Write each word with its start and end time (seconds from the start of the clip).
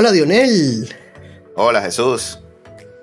Hola 0.00 0.12
Dionel. 0.12 0.88
Hola 1.56 1.82
Jesús. 1.82 2.38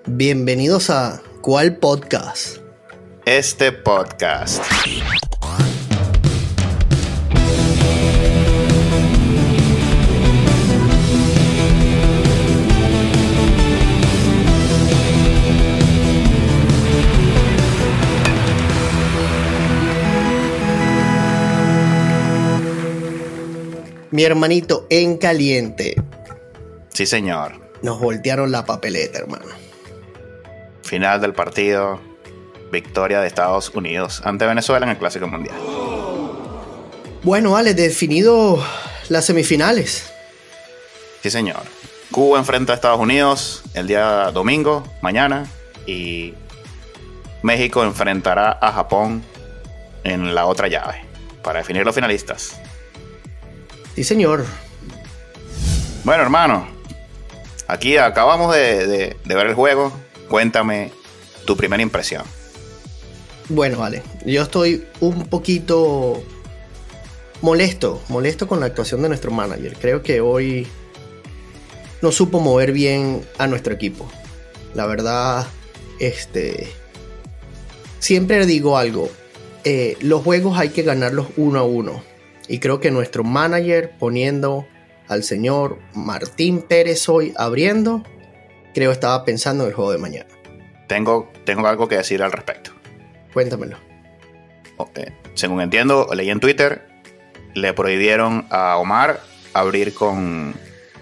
Bienvenidos 0.07 0.89
a 0.89 1.21
¿Cuál 1.43 1.77
podcast? 1.77 2.57
Este 3.23 3.71
podcast. 3.71 4.63
Mi 24.09 24.23
hermanito 24.23 24.87
en 24.89 25.17
caliente. 25.17 26.06
Sí, 26.97 27.05
señor. 27.05 27.51
Nos 27.83 27.99
voltearon 27.99 28.51
la 28.51 28.65
papeleta, 28.65 29.19
hermano. 29.19 29.45
Final 30.81 31.21
del 31.21 31.31
partido. 31.31 32.01
Victoria 32.71 33.21
de 33.21 33.27
Estados 33.27 33.69
Unidos 33.69 34.23
ante 34.25 34.47
Venezuela 34.47 34.83
en 34.83 34.93
el 34.93 34.97
Clásico 34.97 35.27
Mundial. 35.27 35.55
Bueno, 37.21 37.51
vale, 37.51 37.75
definido 37.75 38.65
las 39.09 39.25
semifinales. 39.25 40.11
Sí, 41.21 41.29
señor. 41.29 41.61
Cuba 42.09 42.39
enfrenta 42.39 42.73
a 42.73 42.75
Estados 42.77 42.99
Unidos 42.99 43.61
el 43.75 43.85
día 43.85 44.31
domingo, 44.31 44.83
mañana, 45.03 45.45
y 45.85 46.33
México 47.43 47.83
enfrentará 47.83 48.57
a 48.59 48.71
Japón 48.71 49.23
en 50.03 50.33
la 50.33 50.47
otra 50.47 50.67
llave 50.67 51.03
para 51.43 51.59
definir 51.59 51.85
los 51.85 51.93
finalistas. 51.93 52.59
Sí, 53.93 54.03
señor. 54.03 54.47
Bueno, 56.03 56.23
hermano, 56.23 56.76
aquí 57.67 57.97
acabamos 57.97 58.53
de, 58.53 59.15
ver 59.25 59.47
el 59.47 59.53
juego. 59.53 59.91
Cuéntame 60.29 60.91
tu 61.45 61.55
primera 61.55 61.81
impresión. 61.81 62.23
Bueno, 63.49 63.79
vale. 63.79 64.03
Yo 64.25 64.41
estoy 64.41 64.85
un 64.99 65.27
poquito 65.27 66.21
molesto, 67.41 68.01
molesto 68.09 68.47
con 68.47 68.59
la 68.59 68.65
actuación 68.65 69.01
de 69.01 69.07
nuestro 69.09 69.31
manager. 69.31 69.77
Creo 69.79 70.03
que 70.03 70.19
hoy 70.19 70.67
no 72.01 72.11
supo 72.11 72.39
mover 72.39 72.71
bien 72.71 73.25
a 73.37 73.47
nuestro 73.47 73.73
equipo. 73.73 74.09
La 74.73 74.85
verdad, 74.85 75.47
este. 75.99 76.67
Siempre 77.99 78.45
digo 78.45 78.77
algo. 78.77 79.09
eh, 79.63 79.97
los 80.01 80.23
juegos 80.23 80.57
hay 80.57 80.69
que 80.69 80.83
ganarlos 80.83 81.27
uno 81.37 81.59
a 81.59 81.63
uno. 81.63 82.03
Y 82.47 82.59
creo 82.59 82.79
que 82.79 82.91
nuestro 82.91 83.23
manager 83.23 83.91
poniendo 83.99 84.65
al 85.07 85.23
señor 85.23 85.79
Martín 85.93 86.61
Pérez 86.61 87.07
hoy 87.09 87.33
abriendo, 87.37 88.03
creo 88.73 88.91
estaba 88.91 89.23
pensando 89.25 89.63
en 89.63 89.69
el 89.69 89.75
juego 89.75 89.91
de 89.91 89.97
mañana. 89.97 90.27
Tengo, 90.87 91.31
tengo 91.45 91.67
algo 91.67 91.87
que 91.87 91.97
decir 91.97 92.23
al 92.23 92.31
respecto. 92.31 92.71
Cuéntamelo. 93.33 93.77
Eh, 94.95 95.11
según 95.33 95.61
entiendo, 95.61 96.07
leí 96.13 96.29
en 96.29 96.39
Twitter, 96.39 96.87
le 97.53 97.73
prohibieron 97.73 98.45
a 98.49 98.77
Omar 98.77 99.19
abrir 99.53 99.93
con, 99.93 100.53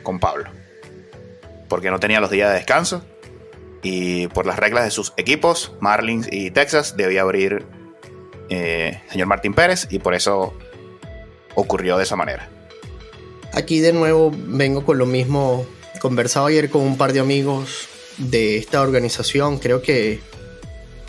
con 0.03 0.19
Pablo. 0.19 0.49
Porque 1.67 1.91
no 1.91 1.99
tenía 1.99 2.19
los 2.19 2.31
días 2.31 2.49
de 2.49 2.55
descanso. 2.55 3.05
Y 3.83 4.27
por 4.29 4.45
las 4.45 4.57
reglas 4.57 4.85
de 4.85 4.91
sus 4.91 5.13
equipos, 5.17 5.73
Marlins 5.79 6.27
y 6.31 6.49
Texas, 6.51 6.97
debía 6.97 7.21
abrir 7.21 7.65
eh, 8.49 9.01
señor 9.11 9.27
Martín 9.27 9.53
Pérez. 9.53 9.87
Y 9.91 9.99
por 9.99 10.15
eso 10.15 10.53
ocurrió 11.53 11.97
de 11.97 12.03
esa 12.03 12.15
manera. 12.15 12.49
Aquí 13.55 13.79
de 13.79 13.93
nuevo 13.93 14.31
vengo 14.35 14.85
con 14.85 14.97
lo 14.97 15.05
mismo. 15.05 15.65
Conversaba 16.01 16.49
ayer 16.49 16.69
con 16.69 16.81
un 16.81 16.97
par 16.97 17.13
de 17.13 17.19
amigos 17.21 17.87
de 18.17 18.57
esta 18.57 18.81
organización. 18.81 19.57
Creo 19.59 19.81
que, 19.81 20.19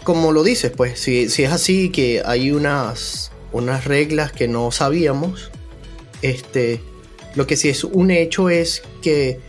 como 0.04 0.32
lo 0.32 0.42
dices, 0.44 0.70
pues, 0.74 0.98
si, 1.00 1.28
si 1.28 1.42
es 1.42 1.52
así, 1.52 1.90
que 1.90 2.22
hay 2.24 2.52
unas, 2.52 3.32
unas 3.52 3.84
reglas 3.84 4.32
que 4.32 4.48
no 4.48 4.70
sabíamos, 4.70 5.50
este, 6.22 6.80
lo 7.34 7.46
que 7.46 7.56
sí 7.56 7.68
es 7.68 7.84
un 7.84 8.10
hecho 8.10 8.48
es 8.48 8.82
que, 9.02 9.40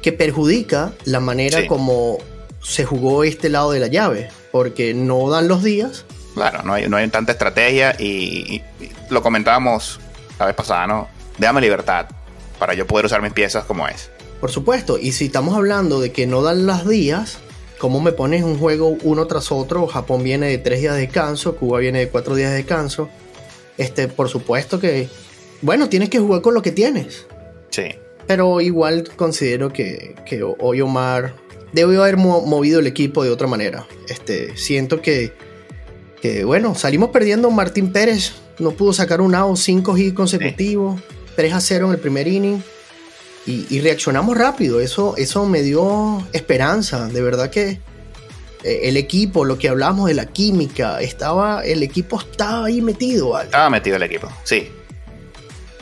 que 0.00 0.12
perjudica 0.12 0.92
la 1.04 1.20
manera 1.20 1.60
Sí. 1.62 1.66
como 1.66 2.18
se 2.62 2.84
jugó 2.84 3.24
este 3.24 3.48
lado 3.48 3.72
de 3.72 3.80
la 3.80 3.88
llave, 3.88 4.30
porque 4.52 4.94
no 4.94 5.28
dan 5.28 5.48
los 5.48 5.62
días. 5.64 6.04
Claro, 6.34 6.62
no 6.62 6.72
hay, 6.74 6.88
no 6.88 6.96
hay 6.96 7.08
tanta 7.08 7.32
estrategia 7.32 7.94
y, 7.98 8.04
y- 8.80 8.84
y 8.84 8.90
lo 9.10 9.22
comentábamos 9.22 10.00
la 10.38 10.46
vez 10.46 10.54
pasada, 10.54 10.86
¿no? 10.86 11.08
Déjame 11.38 11.60
libertad 11.60 12.06
para 12.58 12.74
yo 12.74 12.86
poder 12.86 13.06
usar 13.06 13.22
mis 13.22 13.32
piezas 13.32 13.64
como 13.64 13.88
es. 13.88 14.10
Por 14.40 14.50
supuesto, 14.50 14.98
y 14.98 15.12
si 15.12 15.26
estamos 15.26 15.54
hablando 15.56 16.00
de 16.00 16.12
que 16.12 16.26
no 16.26 16.42
dan 16.42 16.66
las 16.66 16.86
días, 16.88 17.38
¿cómo 17.78 18.00
me 18.00 18.12
pones 18.12 18.42
un 18.44 18.58
juego 18.58 18.96
uno 19.02 19.26
tras 19.26 19.52
otro? 19.52 19.86
Japón 19.86 20.22
viene 20.24 20.48
de 20.48 20.58
tres 20.58 20.80
días 20.80 20.94
de 20.94 21.02
descanso, 21.02 21.56
Cuba 21.56 21.78
viene 21.78 22.00
de 22.00 22.08
cuatro 22.08 22.34
días 22.34 22.50
de 22.50 22.56
descanso. 22.58 23.08
Este, 23.78 24.08
por 24.08 24.28
supuesto 24.28 24.78
que, 24.80 25.08
bueno, 25.62 25.88
tienes 25.88 26.08
que 26.10 26.18
jugar 26.18 26.42
con 26.42 26.54
lo 26.54 26.62
que 26.62 26.72
tienes. 26.72 27.26
Sí. 27.70 27.84
Pero 28.26 28.60
igual 28.60 29.08
considero 29.16 29.72
que, 29.72 30.14
que 30.26 30.42
hoy 30.42 30.80
Omar 30.80 31.34
debió 31.72 32.02
haber 32.02 32.16
mo- 32.16 32.42
movido 32.46 32.80
el 32.80 32.86
equipo 32.86 33.24
de 33.24 33.30
otra 33.30 33.46
manera. 33.48 33.86
Este, 34.08 34.56
siento 34.56 35.00
que, 35.02 35.32
que, 36.20 36.44
bueno, 36.44 36.74
salimos 36.74 37.10
perdiendo. 37.10 37.50
Martín 37.50 37.92
Pérez 37.92 38.32
no 38.58 38.72
pudo 38.72 38.92
sacar 38.92 39.20
un 39.20 39.34
out, 39.34 39.56
5 39.56 39.96
hits 39.98 40.14
consecutivos, 40.14 41.00
3 41.36 41.52
a 41.52 41.60
0 41.60 41.86
en 41.86 41.92
el 41.92 41.98
primer 41.98 42.28
inning. 42.28 42.62
Y, 43.46 43.66
y 43.70 43.80
reaccionamos 43.80 44.36
rápido. 44.36 44.80
Eso, 44.80 45.16
eso 45.16 45.46
me 45.46 45.62
dio 45.62 46.26
esperanza. 46.32 47.08
De 47.08 47.22
verdad 47.22 47.50
que 47.50 47.80
eh, 48.62 48.80
el 48.84 48.96
equipo, 48.96 49.44
lo 49.44 49.58
que 49.58 49.68
hablamos 49.68 50.06
de 50.06 50.14
la 50.14 50.26
química, 50.26 51.00
estaba, 51.00 51.64
el 51.64 51.82
equipo 51.82 52.20
estaba 52.20 52.66
ahí 52.66 52.80
metido. 52.80 53.30
¿vale? 53.30 53.46
Estaba 53.46 53.70
metido 53.70 53.96
el 53.96 54.02
equipo, 54.04 54.28
sí. 54.44 54.70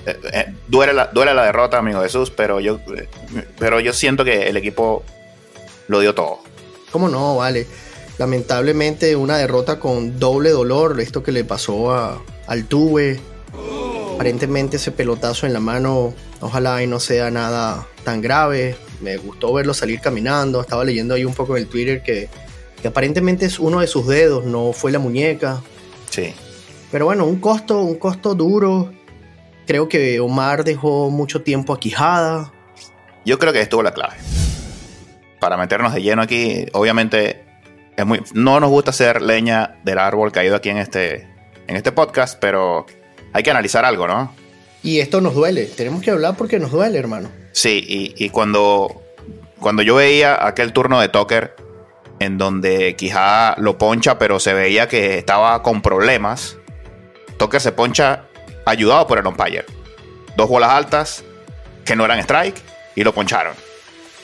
Eh, 0.07 0.19
eh, 0.33 0.55
duele, 0.69 0.93
la, 0.93 1.07
duele 1.07 1.35
la 1.35 1.45
derrota, 1.45 1.79
amigo 1.79 2.03
Jesús, 2.03 2.31
pero 2.31 2.61
yo, 2.61 2.81
eh, 2.97 3.09
pero 3.59 3.81
yo 3.81 3.93
siento 3.93 4.25
que 4.25 4.49
el 4.49 4.57
equipo 4.57 5.03
lo 5.89 6.01
dio 6.01 6.15
todo. 6.15 6.39
¿Cómo 6.91 7.09
no? 7.09 7.37
Vale. 7.37 7.67
Lamentablemente 8.19 9.17
una 9.17 9.39
derrota 9.39 9.79
con 9.79 10.19
doble 10.19 10.51
dolor, 10.51 11.01
esto 11.01 11.23
que 11.23 11.33
le 11.33 11.45
pasó 11.45 11.93
a, 11.93 12.23
al 12.47 12.65
Tuve. 12.67 13.21
Aparentemente 14.21 14.77
ese 14.77 14.93
pelotazo 14.93 15.47
en 15.47 15.55
la 15.55 15.61
mano, 15.61 16.13
ojalá 16.43 16.83
y 16.83 16.87
no 16.87 17.01
sea 17.01 17.31
nada 17.31 17.87
tan 18.05 18.21
grave. 18.21 18.77
Me 19.01 19.17
gustó 19.17 19.51
verlo 19.51 19.73
salir 19.73 19.99
caminando. 20.03 20.61
Estaba 20.61 20.85
leyendo 20.85 21.15
ahí 21.15 21.25
un 21.25 21.33
poco 21.33 21.57
en 21.57 21.63
el 21.63 21.71
Twitter 21.71 22.03
que, 22.03 22.29
que 22.83 22.89
aparentemente 22.89 23.47
es 23.47 23.59
uno 23.59 23.81
de 23.81 23.87
sus 23.87 24.07
dedos, 24.07 24.45
no 24.45 24.75
fue 24.75 24.93
la 24.93 24.99
muñeca. 24.99 25.63
Sí. 26.11 26.35
Pero 26.93 27.07
bueno, 27.07 27.25
un 27.25 27.41
costo, 27.41 27.81
un 27.81 27.95
costo 27.95 28.35
duro. 28.35 28.93
Creo 29.67 29.89
que 29.89 30.21
Omar 30.21 30.65
dejó 30.65 31.09
mucho 31.09 31.41
tiempo 31.41 31.73
a 31.73 31.81
Quijada. 31.81 32.53
Yo 33.25 33.39
creo 33.39 33.55
que 33.55 33.63
estuvo 33.63 33.83
la 33.83 33.95
clave. 33.95 34.17
Para 35.41 35.57
meternos 35.57 35.95
de 35.95 36.03
lleno 36.03 36.21
aquí, 36.21 36.67
obviamente 36.75 37.47
es 37.97 38.05
muy, 38.05 38.21
no 38.35 38.61
nos 38.61 38.69
gusta 38.69 38.91
hacer 38.91 39.23
leña 39.23 39.81
del 39.83 39.99
árbol 39.99 40.31
caído 40.31 40.57
aquí 40.57 40.69
en 40.69 40.77
este, 40.77 41.27
en 41.69 41.77
este 41.77 41.91
podcast, 41.91 42.39
pero 42.39 42.85
hay 43.33 43.43
que 43.43 43.51
analizar 43.51 43.85
algo, 43.85 44.07
¿no? 44.07 44.35
Y 44.83 45.01
esto 45.01 45.21
nos 45.21 45.35
duele. 45.35 45.67
Tenemos 45.67 46.03
que 46.03 46.11
hablar 46.11 46.37
porque 46.37 46.59
nos 46.59 46.71
duele, 46.71 46.99
hermano. 46.99 47.31
Sí, 47.53 47.85
y, 47.87 48.25
y 48.25 48.31
cuando, 48.31 49.03
cuando 49.59 49.83
yo 49.83 49.97
veía 49.97 50.47
aquel 50.47 50.73
turno 50.73 51.01
de 51.01 51.09
Tucker, 51.09 51.55
en 52.19 52.39
donde 52.39 52.97
Quijada 52.97 53.57
lo 53.59 53.79
poncha, 53.79 54.19
pero 54.19 54.41
se 54.41 54.55
veía 54.55 54.89
que 54.89 55.19
estaba 55.19 55.63
con 55.63 55.83
problemas, 55.83 56.57
Tucker 57.39 57.61
se 57.61 57.73
poncha 57.73 58.25
ayudado 58.65 59.07
por 59.07 59.19
el 59.19 59.27
umpire. 59.27 59.65
Dos 60.37 60.49
bolas 60.49 60.71
altas 60.71 61.25
que 61.85 61.97
no 61.97 62.05
eran 62.05 62.19
strike 62.21 62.57
y 62.95 63.05
lo 63.05 63.13
poncharon. 63.13 63.55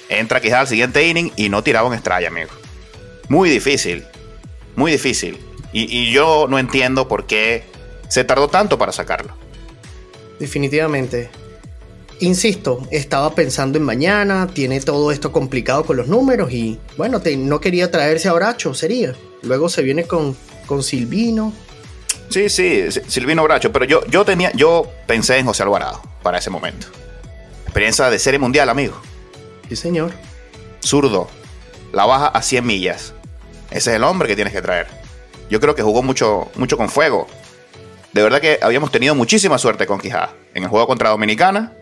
Entra 0.08 0.40
Quijada 0.40 0.62
al 0.62 0.68
siguiente 0.68 1.06
inning 1.06 1.32
y 1.36 1.48
no 1.48 1.62
tiraba 1.62 1.88
un 1.88 1.94
strike, 1.94 2.28
amigo. 2.28 2.50
Muy 3.28 3.50
difícil, 3.50 4.06
muy 4.76 4.92
difícil. 4.92 5.38
Y, 5.72 5.84
y 5.94 6.12
yo 6.12 6.46
no 6.48 6.58
entiendo 6.58 7.08
por 7.08 7.26
qué 7.26 7.64
se 8.08 8.24
tardó 8.24 8.48
tanto 8.48 8.78
para 8.78 8.92
sacarlo. 8.92 9.34
Definitivamente. 10.38 11.30
Insisto, 12.20 12.86
estaba 12.90 13.34
pensando 13.34 13.76
en 13.78 13.84
mañana, 13.84 14.48
tiene 14.52 14.80
todo 14.80 15.12
esto 15.12 15.32
complicado 15.32 15.84
con 15.84 15.96
los 15.98 16.08
números 16.08 16.50
y 16.50 16.78
bueno, 16.96 17.20
te- 17.20 17.36
no 17.36 17.60
quería 17.60 17.90
traerse 17.90 18.28
a 18.28 18.32
Bracho, 18.32 18.72
sería. 18.72 19.14
Luego 19.42 19.68
se 19.68 19.82
viene 19.82 20.04
con, 20.04 20.34
con 20.66 20.82
Silvino. 20.82 21.52
Sí, 22.30 22.48
sí, 22.48 22.84
Silvino 23.06 23.42
Bracho, 23.44 23.70
pero 23.70 23.84
yo, 23.84 24.04
yo 24.06 24.24
tenía, 24.24 24.50
yo 24.52 24.90
pensé 25.06 25.36
en 25.38 25.46
José 25.46 25.62
Alvarado 25.62 26.00
para 26.22 26.38
ese 26.38 26.48
momento. 26.50 26.86
Experiencia 27.64 28.08
de 28.08 28.18
serie 28.18 28.38
mundial, 28.38 28.68
amigo. 28.70 28.94
Sí, 29.68 29.76
señor. 29.76 30.12
Zurdo, 30.82 31.28
la 31.92 32.06
baja 32.06 32.28
a 32.28 32.40
100 32.40 32.64
millas. 32.66 33.12
Ese 33.70 33.90
es 33.90 33.96
el 33.96 34.04
hombre 34.04 34.26
que 34.28 34.36
tienes 34.36 34.54
que 34.54 34.62
traer. 34.62 34.86
Yo 35.50 35.60
creo 35.60 35.74
que 35.74 35.82
jugó 35.82 36.02
mucho, 36.02 36.48
mucho 36.56 36.76
con 36.78 36.88
fuego. 36.88 37.26
De 38.16 38.22
verdad 38.22 38.40
que 38.40 38.58
habíamos 38.62 38.90
tenido 38.90 39.14
muchísima 39.14 39.58
suerte 39.58 39.86
con 39.86 40.00
Quijada. 40.00 40.34
En 40.54 40.62
el 40.62 40.70
juego 40.70 40.86
contra 40.86 41.10
Dominicana 41.10 41.74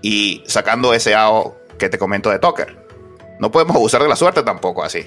y 0.00 0.44
sacando 0.46 0.94
ese 0.94 1.16
AO 1.16 1.56
que 1.76 1.88
te 1.88 1.98
comento 1.98 2.30
de 2.30 2.38
Tucker. 2.38 2.78
No 3.40 3.50
podemos 3.50 3.74
abusar 3.74 4.00
de 4.00 4.08
la 4.08 4.14
suerte 4.14 4.44
tampoco 4.44 4.84
así. 4.84 5.00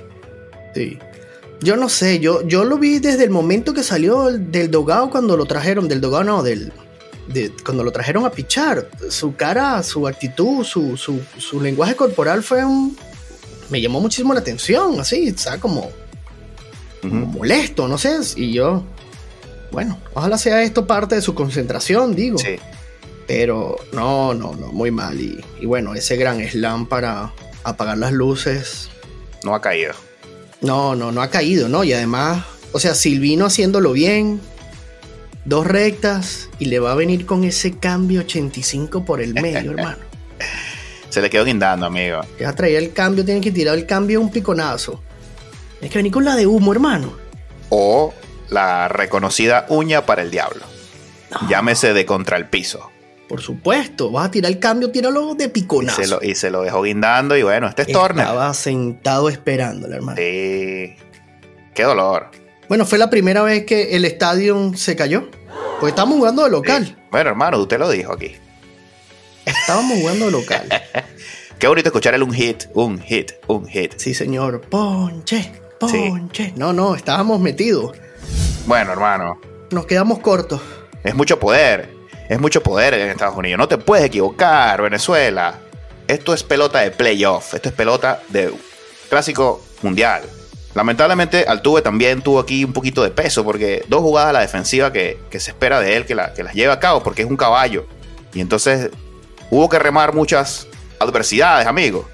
Sí. 0.74 1.00
Yo 1.62 1.78
no 1.78 1.88
sé, 1.88 2.20
yo, 2.20 2.46
yo 2.46 2.66
lo 2.66 2.78
vi 2.78 3.00
desde 3.00 3.24
el 3.24 3.30
momento 3.30 3.74
que 3.74 3.84
salió 3.84 4.26
del 4.34 4.70
dogado 4.70 5.10
cuando 5.10 5.38
lo 5.38 5.46
trajeron, 5.46 5.88
del 5.88 6.02
dogado 6.02 6.26
no, 6.26 6.44
del, 6.44 6.74
cuando 7.64 7.86
lo 7.86 7.92
trajeron 7.92 8.26
a 8.26 8.32
pichar. 8.32 8.90
Su 9.10 9.34
cara, 9.34 9.82
su 9.82 10.10
actitud, 10.10 10.66
su, 10.66 10.98
su, 10.98 11.62
lenguaje 11.62 11.96
corporal 11.96 12.44
fue 12.44 12.66
un... 12.66 12.98
Me 13.70 13.80
llamó 13.80 14.02
muchísimo 14.02 14.34
la 14.34 14.42
atención, 14.42 15.00
así, 15.00 15.30
está 15.30 15.58
como, 15.58 15.90
como 17.02 17.28
molesto, 17.28 17.88
no 17.88 17.98
sé, 17.98 18.18
y 18.36 18.52
yo, 18.52 18.84
bueno, 19.72 19.98
ojalá 20.14 20.38
sea 20.38 20.62
esto 20.64 20.88
parte 20.88 21.16
de 21.16 21.22
su 21.22 21.34
concentración, 21.36 22.16
digo. 22.16 22.38
Sí. 22.38 22.56
Pero 23.28 23.78
no, 23.92 24.34
no, 24.34 24.56
no, 24.56 24.68
muy 24.68 24.92
mal. 24.92 25.20
Y, 25.20 25.44
y 25.60 25.66
bueno, 25.66 25.96
ese 25.96 26.16
gran 26.16 26.40
slam 26.48 26.88
para 26.88 27.34
apagar 27.64 27.98
las 27.98 28.12
luces. 28.12 28.90
No 29.44 29.56
ha 29.56 29.62
caído. 29.62 29.94
No, 30.62 30.96
no, 30.96 31.12
no 31.12 31.22
ha 31.22 31.30
caído, 31.30 31.68
¿no? 31.68 31.84
Y 31.84 31.94
además, 31.94 32.46
o 32.72 32.80
sea, 32.80 32.96
Silvino 32.96 33.46
haciéndolo 33.46 33.92
bien, 33.92 34.40
dos 35.44 35.66
rectas, 35.68 36.50
y 36.60 36.66
le 36.66 36.80
va 36.80 36.92
a 36.92 36.96
venir 36.96 37.26
con 37.26 37.44
ese 37.44 37.78
cambio 37.78 38.22
85 38.22 39.06
por 39.06 39.22
el 39.22 39.34
medio, 39.34 39.72
hermano. 39.78 40.04
Se 41.10 41.22
le 41.22 41.30
quedó 41.30 41.46
guindando, 41.46 41.86
amigo. 41.86 42.22
Ya 42.40 42.54
traía 42.54 42.80
el 42.80 42.92
cambio, 42.92 43.24
tiene 43.24 43.42
que 43.42 43.52
tirar 43.52 43.76
el 43.76 43.86
cambio 43.86 44.20
un 44.20 44.32
piconazo. 44.32 45.02
Tienes 45.80 45.92
que 45.92 46.00
venir 46.00 46.12
con 46.12 46.26
la 46.26 46.36
de 46.36 46.46
humo, 46.46 46.72
hermano. 46.74 47.14
O 47.70 48.14
la 48.50 48.88
reconocida 48.88 49.66
uña 49.70 50.06
para 50.06 50.22
el 50.22 50.32
diablo. 50.32 50.66
Llámese 51.50 51.94
de 51.94 52.06
contra 52.06 52.38
el 52.38 52.48
piso. 52.48 52.92
Por 53.28 53.42
supuesto, 53.42 54.12
vas 54.12 54.28
a 54.28 54.32
tirar 54.32 54.52
el 54.52 54.60
cambio, 54.60 54.92
tíralo 54.92 55.34
de 55.34 55.50
piconazo. 55.50 56.20
Y 56.22 56.36
se 56.36 56.50
lo, 56.52 56.62
dejó 56.62 56.84
guindando 56.84 57.36
y 57.36 57.44
bueno, 57.44 57.68
este 57.68 57.84
es 57.84 57.88
Turner. 57.88 58.26
Estaba 58.26 58.54
sentado 58.54 59.30
esperándole, 59.30 59.96
hermano. 59.96 60.18
Sí. 60.18 60.96
Qué 61.74 61.84
dolor. 61.84 62.30
Bueno, 62.70 62.86
fue 62.86 62.98
la 62.98 63.10
primera 63.10 63.42
vez 63.42 63.66
que 63.66 63.96
el 63.96 64.06
estadio 64.06 64.72
se 64.76 64.96
cayó. 64.96 65.30
Pues 65.80 65.92
estábamos 65.92 66.18
jugando 66.18 66.44
de 66.44 66.52
local. 66.52 66.98
Bueno, 67.12 67.32
hermano, 67.32 67.60
usted 67.60 67.80
lo 67.80 67.90
dijo 67.90 68.14
aquí. 68.14 68.36
Estábamos 69.46 70.00
jugando 70.00 70.26
de 70.26 70.32
local. 70.32 70.68
Qué 71.60 71.68
bonito 71.68 71.90
escucharle 71.90 72.24
un 72.24 72.34
hit, 72.34 72.66
un 72.74 73.00
hit, 73.00 73.32
un 73.48 73.68
hit. 73.68 73.94
Sí, 73.98 74.14
señor. 74.14 74.62
Ponche, 74.62 75.52
ponche. 75.80 76.54
No, 76.56 76.74
no, 76.74 76.96
estábamos 76.96 77.40
metidos. 77.40 77.96
Bueno, 78.66 78.92
hermano. 78.92 79.40
Nos 79.72 79.86
quedamos 79.86 80.20
cortos. 80.20 80.62
Es 81.04 81.16
mucho 81.16 81.40
poder. 81.40 81.94
Es 82.30 82.40
mucho 82.40 82.62
poder 82.64 82.94
en 82.96 83.10
Estados 83.10 83.36
Unidos. 83.36 83.58
No 83.60 83.68
te 83.68 83.78
puedes 83.78 84.06
equivocar, 84.06 84.82
Venezuela. 84.82 85.60
Esto 86.08 86.34
es 86.34 86.44
pelota 86.44 86.80
de 86.80 86.92
playoff. 86.92 87.54
Esto 87.54 87.70
es 87.70 87.76
pelota 87.76 88.22
de 88.30 88.54
clásico 89.10 89.62
mundial. 89.82 90.24
Lamentablemente, 90.74 91.46
Altuve 91.48 91.82
también 91.82 92.22
tuvo 92.22 92.40
aquí 92.40 92.66
un 92.66 92.74
poquito 92.74 93.04
de 93.04 93.12
peso 93.12 93.44
porque 93.46 93.86
dos 93.88 94.02
jugadas 94.02 94.32
a 94.32 94.34
la 94.34 94.42
defensiva 94.42 94.92
que, 94.92 95.20
se 95.32 95.52
espera 95.52 95.80
de 95.80 95.96
él 95.96 96.06
que, 96.06 96.16
la, 96.16 96.34
que 96.34 96.44
las 96.44 96.54
lleve 96.54 96.74
a 96.74 96.80
cabo 96.80 97.02
porque 97.02 97.22
es 97.22 97.30
un 97.30 97.38
caballo. 97.38 97.86
Y 98.34 98.42
entonces 98.42 98.90
hubo 99.50 99.70
que 99.70 99.80
remar 99.80 100.14
muchas 100.14 100.68
adversidades, 101.00 101.68
amigo. 101.68 102.08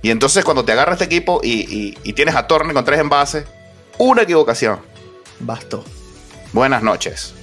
Y 0.00 0.10
entonces 0.10 0.44
cuando 0.44 0.64
te 0.64 0.72
agarra 0.72 0.92
este 0.92 1.04
equipo 1.04 1.40
y, 1.42 1.92
tienes 2.14 2.34
a 2.34 2.46
Torne 2.46 2.72
con 2.72 2.84
tres 2.84 3.00
envases, 3.00 3.44
una 3.98 4.22
equivocación. 4.22 4.80
Bastó. 5.40 5.84
Buenas 6.52 6.82
noches. 6.82 7.34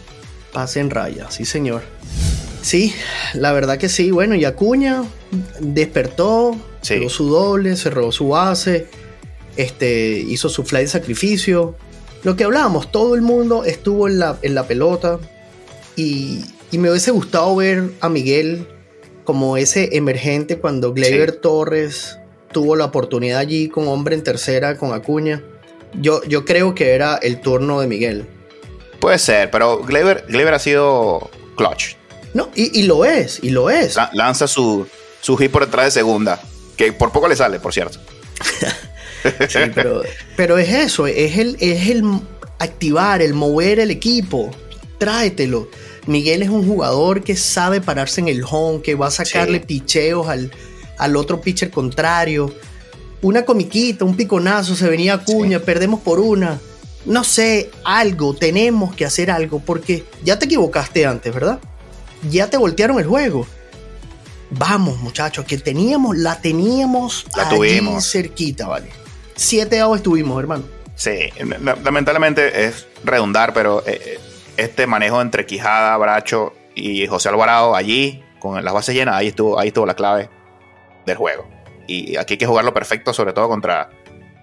Pase 0.53 0.79
en 0.79 0.89
raya, 0.89 1.29
sí 1.31 1.45
señor. 1.45 1.83
Sí, 2.61 2.95
la 3.33 3.53
verdad 3.53 3.77
que 3.77 3.89
sí. 3.89 4.09
Bueno, 4.09 4.35
y 4.35 4.43
Acuña 4.45 5.03
despertó, 5.59 6.55
sí. 6.81 7.09
su 7.09 7.29
doble, 7.29 7.75
cerró 7.75 8.11
su 8.11 8.29
base, 8.29 8.87
este, 9.55 10.17
hizo 10.17 10.49
su 10.49 10.63
fly 10.63 10.81
de 10.81 10.87
sacrificio. 10.87 11.75
Lo 12.23 12.35
que 12.35 12.43
hablábamos, 12.43 12.91
todo 12.91 13.13
el 13.13 13.21
mundo 13.21 13.65
estuvo 13.65 14.07
en 14.07 14.17
la, 14.17 14.39
en 14.41 14.55
la 14.55 14.67
pelota 14.67 15.19
y, 15.95 16.43
me 16.71 16.89
hubiese 16.89 17.11
gustado 17.11 17.55
ver 17.55 17.91
a 18.01 18.09
Miguel 18.09 18.67
como 19.23 19.55
ese 19.55 19.95
emergente 19.95 20.57
cuando 20.57 20.91
Gleyber 20.91 21.31
Torres 21.31 22.17
tuvo 22.51 22.75
la 22.75 22.85
oportunidad 22.85 23.39
allí 23.39 23.69
con 23.69 23.87
hombre 23.87 24.15
en 24.15 24.23
tercera 24.23 24.77
con 24.77 24.93
Acuña. 24.93 25.41
Yo, 25.99 26.23
yo 26.23 26.45
creo 26.45 26.75
que 26.75 26.91
era 26.91 27.15
el 27.15 27.41
turno 27.41 27.79
de 27.79 27.87
Miguel. 27.87 28.27
Puede 28.99 29.19
ser, 29.19 29.51
pero 29.51 29.79
Gleyber, 29.83 30.53
ha 30.53 30.59
sido 30.59 31.29
clutch. 31.55 31.95
No, 32.33 32.49
y, 32.55 32.83
lo 32.83 33.05
es, 33.05 33.39
y 33.41 33.49
lo 33.49 33.69
es. 33.69 33.95
lanza 34.13 34.47
su, 34.47 34.87
su 35.21 35.37
hit 35.37 35.51
por 35.51 35.65
detrás 35.65 35.85
de 35.85 35.91
segunda, 35.91 36.41
que 36.75 36.91
por 36.91 37.11
poco 37.11 37.27
le 37.27 37.35
sale, 37.35 37.59
por 37.59 37.73
cierto. 37.73 37.99
sí, 39.47 39.59
pero, 40.35 40.57
es 40.57 40.69
eso, 40.69 41.07
es 41.07 41.37
el, 41.37 41.55
es 41.59 41.87
el 41.89 42.03
activar, 42.59 43.21
el 43.21 43.33
mover 43.33 43.79
el 43.79 43.91
equipo. 43.91 44.51
Tráetelo. 44.97 45.69
Miguel 46.07 46.43
es 46.43 46.49
un 46.49 46.67
jugador 46.67 47.23
que 47.23 47.35
sabe 47.35 47.81
pararse 47.81 48.21
en 48.21 48.27
el 48.27 48.43
home, 48.49 48.81
que 48.81 48.95
va 48.95 49.07
a 49.07 49.11
sacarle 49.11 49.59
picheos 49.59 50.27
al, 50.27 50.51
al, 50.97 51.15
otro 51.15 51.41
pitcher 51.41 51.71
contrario. 51.71 52.53
Una 53.25 53.43
comiquita, 53.43 54.05
un 54.05 54.15
piconazo, 54.15 54.75
se 54.75 54.89
venía 54.89 55.15
a 55.15 55.23
cuña, 55.23 55.59
perdemos 55.59 55.99
por 56.01 56.19
una 56.19 56.59
no 57.05 57.23
sé, 57.23 57.69
algo, 57.83 58.35
tenemos 58.35 58.95
que 58.95 59.05
hacer 59.05 59.29
algo, 59.31 59.59
porque 59.59 60.03
ya 60.23 60.39
te 60.39 60.45
equivocaste 60.45 61.05
antes, 61.05 61.33
¿verdad? 61.33 61.59
Ya 62.29 62.49
te 62.49 62.57
voltearon 62.57 62.99
el 62.99 63.05
juego. 63.05 63.47
Vamos, 64.49 64.99
muchachos, 64.99 65.45
que 65.45 65.57
teníamos, 65.57 66.17
la 66.17 66.39
teníamos 66.39 67.25
la 67.35 67.49
tuvimos. 67.49 68.09
cerquita, 68.11 68.67
¿vale? 68.67 68.89
Siete 69.35 69.79
años 69.79 69.97
estuvimos, 69.97 70.39
hermano. 70.39 70.63
Sí, 70.95 71.29
lamentablemente 71.83 72.65
es 72.65 72.87
redundar, 73.03 73.53
pero 73.53 73.85
eh, 73.85 74.01
eh, 74.03 74.19
este 74.57 74.87
manejo 74.87 75.21
entre 75.21 75.45
Quijada, 75.45 75.97
Bracho 75.97 76.53
y 76.73 77.05
José 77.07 77.29
Alvarado 77.29 77.75
allí, 77.75 78.23
con 78.39 78.63
las 78.63 78.73
bases 78.73 78.95
llenas, 78.95 79.15
ahí 79.15 79.27
estuvo, 79.27 79.59
ahí 79.59 79.67
estuvo 79.67 79.85
la 79.85 79.95
clave 79.95 80.29
del 81.05 81.17
juego. 81.17 81.54
Y 81.87 82.17
aquí 82.17 82.33
hay 82.33 82.37
que 82.37 82.45
jugarlo 82.45 82.73
perfecto, 82.73 83.13
sobre 83.13 83.33
todo 83.33 83.47
contra, 83.47 83.89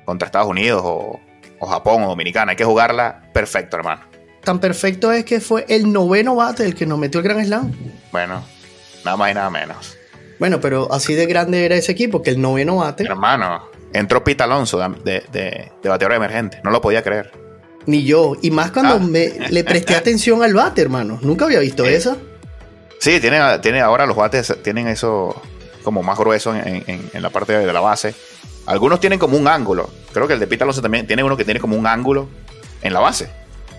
contra 0.04 0.26
Estados 0.26 0.48
Unidos 0.48 0.82
o, 0.84 1.20
o 1.58 1.66
Japón 1.66 2.04
o 2.04 2.08
Dominicana. 2.08 2.50
Hay 2.50 2.56
que 2.56 2.64
jugarla 2.64 3.22
perfecto, 3.32 3.76
hermano. 3.76 4.02
Tan 4.42 4.58
perfecto 4.58 5.12
es 5.12 5.24
que 5.24 5.40
fue 5.40 5.64
el 5.68 5.92
noveno 5.92 6.34
bate 6.34 6.64
el 6.64 6.74
que 6.74 6.84
nos 6.84 6.98
metió 6.98 7.20
el 7.20 7.24
Gran 7.24 7.44
Slam. 7.44 7.72
Bueno, 8.10 8.42
nada 9.04 9.16
más 9.16 9.30
y 9.30 9.34
nada 9.34 9.50
menos. 9.50 9.96
Bueno, 10.38 10.60
pero 10.60 10.92
así 10.92 11.14
de 11.14 11.26
grande 11.26 11.64
era 11.64 11.76
ese 11.76 11.92
equipo 11.92 12.22
que 12.22 12.30
el 12.30 12.40
noveno 12.40 12.76
bate. 12.78 13.04
Hermano, 13.04 13.62
entró 13.92 14.24
Pita 14.24 14.44
Alonso 14.44 14.78
de, 15.04 15.22
de, 15.30 15.70
bateador 15.88 16.16
emergente. 16.16 16.60
No 16.64 16.70
lo 16.72 16.80
podía 16.80 17.02
creer. 17.02 17.30
Ni 17.86 18.04
yo. 18.04 18.36
Y 18.42 18.50
más 18.50 18.72
cuando 18.72 18.94
ah. 18.94 18.98
me, 18.98 19.28
le 19.50 19.62
presté 19.62 19.94
atención 19.96 20.42
al 20.42 20.54
bate, 20.54 20.82
hermano. 20.82 21.20
Nunca 21.22 21.44
había 21.44 21.60
visto 21.60 21.84
eso. 21.84 22.16
Sí, 22.98 23.20
tiene, 23.20 23.58
tiene 23.60 23.80
ahora 23.80 24.06
los 24.06 24.16
bates 24.16 24.52
tienen 24.62 24.88
eso 24.88 25.40
como 25.82 26.02
más 26.02 26.18
grueso 26.18 26.54
en, 26.54 26.84
en 26.86 27.22
la 27.22 27.30
parte 27.30 27.52
de 27.52 27.72
la 27.72 27.80
base. 27.80 28.14
Algunos 28.66 29.00
tienen 29.00 29.18
como 29.18 29.36
un 29.36 29.48
ángulo. 29.48 29.90
Creo 30.12 30.28
que 30.28 30.34
el 30.34 30.40
de 30.40 30.46
Pita 30.46 30.64
Alonso 30.64 30.82
también 30.82 31.06
tiene 31.06 31.24
uno 31.24 31.36
que 31.36 31.44
tiene 31.44 31.60
como 31.60 31.76
un 31.76 31.86
ángulo 31.86 32.28
en 32.82 32.92
la 32.92 33.00
base. 33.00 33.28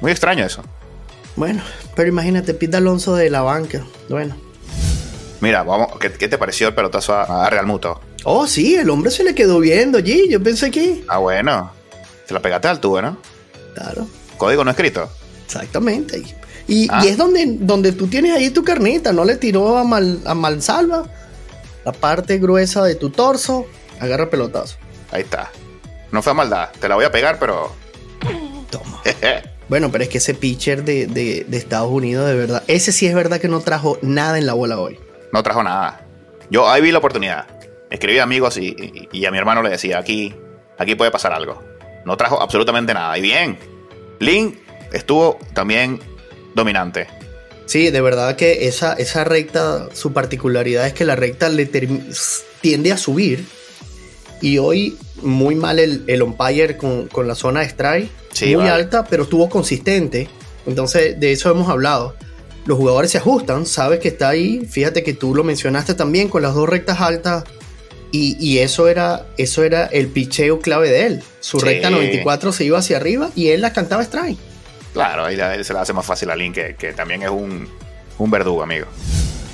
Muy 0.01 0.11
extraño 0.11 0.45
eso. 0.45 0.61
Bueno, 1.35 1.63
pero 1.95 2.09
imagínate, 2.09 2.53
Pita 2.53 2.77
Alonso 2.77 3.15
de 3.15 3.29
la 3.29 3.41
banca. 3.41 3.83
Bueno. 4.09 4.35
Mira, 5.39 5.63
vamos, 5.63 5.87
¿qué, 5.99 6.09
te 6.09 6.37
pareció 6.37 6.67
el 6.67 6.75
pelotazo 6.75 7.15
a, 7.15 7.49
Real 7.49 7.65
Muto? 7.65 7.99
Oh, 8.23 8.47
sí, 8.47 8.75
el 8.75 8.89
hombre 8.89 9.11
se 9.11 9.23
le 9.23 9.35
quedó 9.35 9.59
viendo 9.59 9.97
allí. 9.97 10.29
Yo 10.29 10.41
pensé 10.41 10.71
que. 10.71 11.03
Ah, 11.07 11.17
bueno. 11.17 11.71
Se 12.25 12.33
la 12.33 12.41
pegaste 12.41 12.67
al 12.67 12.79
tubo, 12.79 13.01
¿no? 13.01 13.17
Claro. 13.73 14.07
Código 14.37 14.63
no 14.63 14.71
escrito. 14.71 15.09
Exactamente. 15.45 16.23
Y, 16.67 16.87
ah. 16.89 17.03
es 17.05 17.17
donde, 17.17 17.57
donde 17.59 17.91
tú 17.91 18.07
tienes 18.07 18.35
ahí 18.35 18.49
tu 18.49 18.63
carnita. 18.63 19.11
No 19.11 19.25
le 19.25 19.35
tiró 19.35 19.77
a 19.77 19.83
mal, 19.83 20.19
a 20.25 20.33
malsalva 20.33 21.03
la 21.85 21.91
parte 21.91 22.37
gruesa 22.37 22.83
de 22.83 22.95
tu 22.95 23.09
torso 23.09 23.67
Agarra 24.03 24.29
pelotazo. 24.29 24.75
Ahí 25.11 25.21
está. 25.21 25.49
No 26.11 26.21
fue 26.21 26.33
maldad. 26.33 26.69
Te 26.79 26.89
la 26.89 26.95
voy 26.95 27.05
a 27.05 27.11
pegar, 27.11 27.39
pero. 27.39 27.71
Toma. 28.69 29.01
bueno, 29.69 29.91
pero 29.91 30.03
es 30.03 30.09
que 30.09 30.17
ese 30.17 30.33
pitcher 30.33 30.83
de, 30.83 31.45
Estados 31.51 31.89
Unidos, 31.89 32.27
de 32.27 32.35
verdad. 32.35 32.63
Ese 32.67 32.91
sí 32.91 33.07
es 33.07 33.15
verdad 33.15 33.39
que 33.39 33.47
no 33.47 33.61
trajo 33.61 33.97
nada 34.01 34.37
en 34.37 34.45
la 34.45 34.53
bola 34.53 34.77
hoy. 34.77 34.99
No 35.31 35.41
trajo 35.41 35.63
nada. 35.63 36.05
Yo 36.49 36.69
ahí 36.69 36.81
vi 36.81 36.91
la 36.91 36.97
oportunidad. 36.97 37.47
Escribí 37.89 38.19
a 38.19 38.23
amigos 38.23 38.57
y, 38.57 39.25
a 39.25 39.31
mi 39.31 39.37
hermano 39.37 39.61
le 39.61 39.69
decía: 39.69 39.99
aquí, 39.99 40.35
aquí 40.77 40.95
puede 40.95 41.09
pasar 41.11 41.31
algo. 41.31 41.63
No 42.05 42.17
trajo 42.17 42.41
absolutamente 42.41 42.93
nada. 42.93 43.17
Y 43.17 43.21
bien. 43.21 43.57
Link 44.19 44.57
estuvo 44.91 45.39
también 45.53 46.01
dominante. 46.55 47.07
Sí, 47.65 47.89
de 47.89 48.01
verdad 48.01 48.35
que 48.35 48.67
esa, 48.67 48.93
esa 48.93 49.23
recta, 49.23 49.87
su 49.93 50.11
particularidad 50.13 50.85
es 50.85 50.93
que 50.93 51.05
la 51.05 51.15
recta 51.15 51.49
le 51.49 51.65
tiende 52.61 52.91
a 52.91 52.97
subir 52.97 53.45
y 54.41 54.57
hoy 54.57 54.97
muy 55.21 55.55
mal 55.55 55.79
el, 55.79 56.03
el 56.07 56.21
umpire 56.21 56.75
con, 56.77 57.07
con, 57.07 57.27
la 57.27 57.35
zona 57.35 57.61
de 57.61 57.67
strike. 57.67 58.11
muy 58.57 58.67
alta, 58.67 59.05
pero 59.05 59.23
estuvo 59.23 59.49
consistente. 59.49 60.27
Entonces, 60.65 61.19
de 61.19 61.31
eso 61.31 61.49
hemos 61.49 61.69
hablado. 61.69 62.15
Los 62.65 62.77
jugadores 62.77 63.11
se 63.11 63.17
ajustan, 63.17 63.65
sabes 63.65 63.99
que 63.99 64.09
está 64.09 64.29
ahí. 64.29 64.65
Fíjate 64.69 65.03
que 65.03 65.13
tú 65.13 65.33
lo 65.33 65.43
mencionaste 65.43 65.93
también 65.93 66.27
con 66.29 66.41
las 66.41 66.53
dos 66.53 66.67
rectas 66.67 66.99
altas. 66.99 67.43
Y, 68.11 68.37
y 68.39 68.59
eso, 68.59 68.87
era, 68.89 69.25
eso 69.37 69.63
era 69.63 69.85
el 69.85 70.07
picheo 70.07 70.59
clave 70.59 70.89
de 70.89 71.05
él. 71.07 71.23
Su 71.39 71.59
Sí. 71.59 71.65
recta 71.65 71.89
94 71.89 72.51
se 72.51 72.65
iba 72.65 72.77
hacia 72.77 72.97
arriba 72.97 73.31
y 73.35 73.47
él 73.47 73.61
la 73.61 73.73
cantaba 73.73 74.03
strike. 74.03 74.37
Claro, 74.93 75.25
ahí 75.25 75.35
la- 75.35 75.61
se 75.63 75.73
le 75.73 75.79
hace 75.79 75.93
más 75.93 76.05
fácil 76.05 76.29
a 76.29 76.35
Lin, 76.35 76.53
que, 76.53 76.75
que 76.75 76.93
también 76.93 77.23
es 77.23 77.29
un, 77.29 77.67
un 78.17 78.31
verdugo, 78.31 78.61
amigo. 78.63 78.85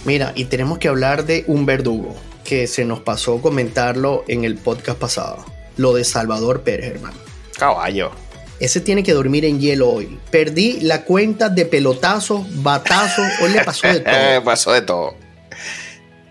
Mira, 0.05 0.31
y 0.35 0.45
tenemos 0.45 0.77
que 0.79 0.87
hablar 0.87 1.25
de 1.25 1.43
un 1.47 1.65
verdugo 1.65 2.15
que 2.43 2.67
se 2.67 2.83
nos 2.85 2.99
pasó 3.01 3.41
comentarlo 3.41 4.23
en 4.27 4.43
el 4.43 4.55
podcast 4.57 4.97
pasado. 4.99 5.45
Lo 5.77 5.93
de 5.93 6.03
Salvador 6.03 6.61
Pérez, 6.63 6.95
hermano. 6.95 7.17
Caballo. 7.57 8.11
Ese 8.59 8.81
tiene 8.81 9.03
que 9.03 9.13
dormir 9.13 9.45
en 9.45 9.59
hielo 9.61 9.89
hoy. 9.89 10.19
Perdí 10.31 10.81
la 10.81 11.03
cuenta 11.03 11.47
de 11.47 11.65
pelotazos, 11.65 12.45
batazos. 12.63 13.25
Hoy 13.41 13.51
le 13.51 13.63
pasó 13.63 13.87
de 13.87 13.99
todo. 14.01 14.43
pasó 14.43 14.71
de 14.73 14.81
todo. 14.81 15.15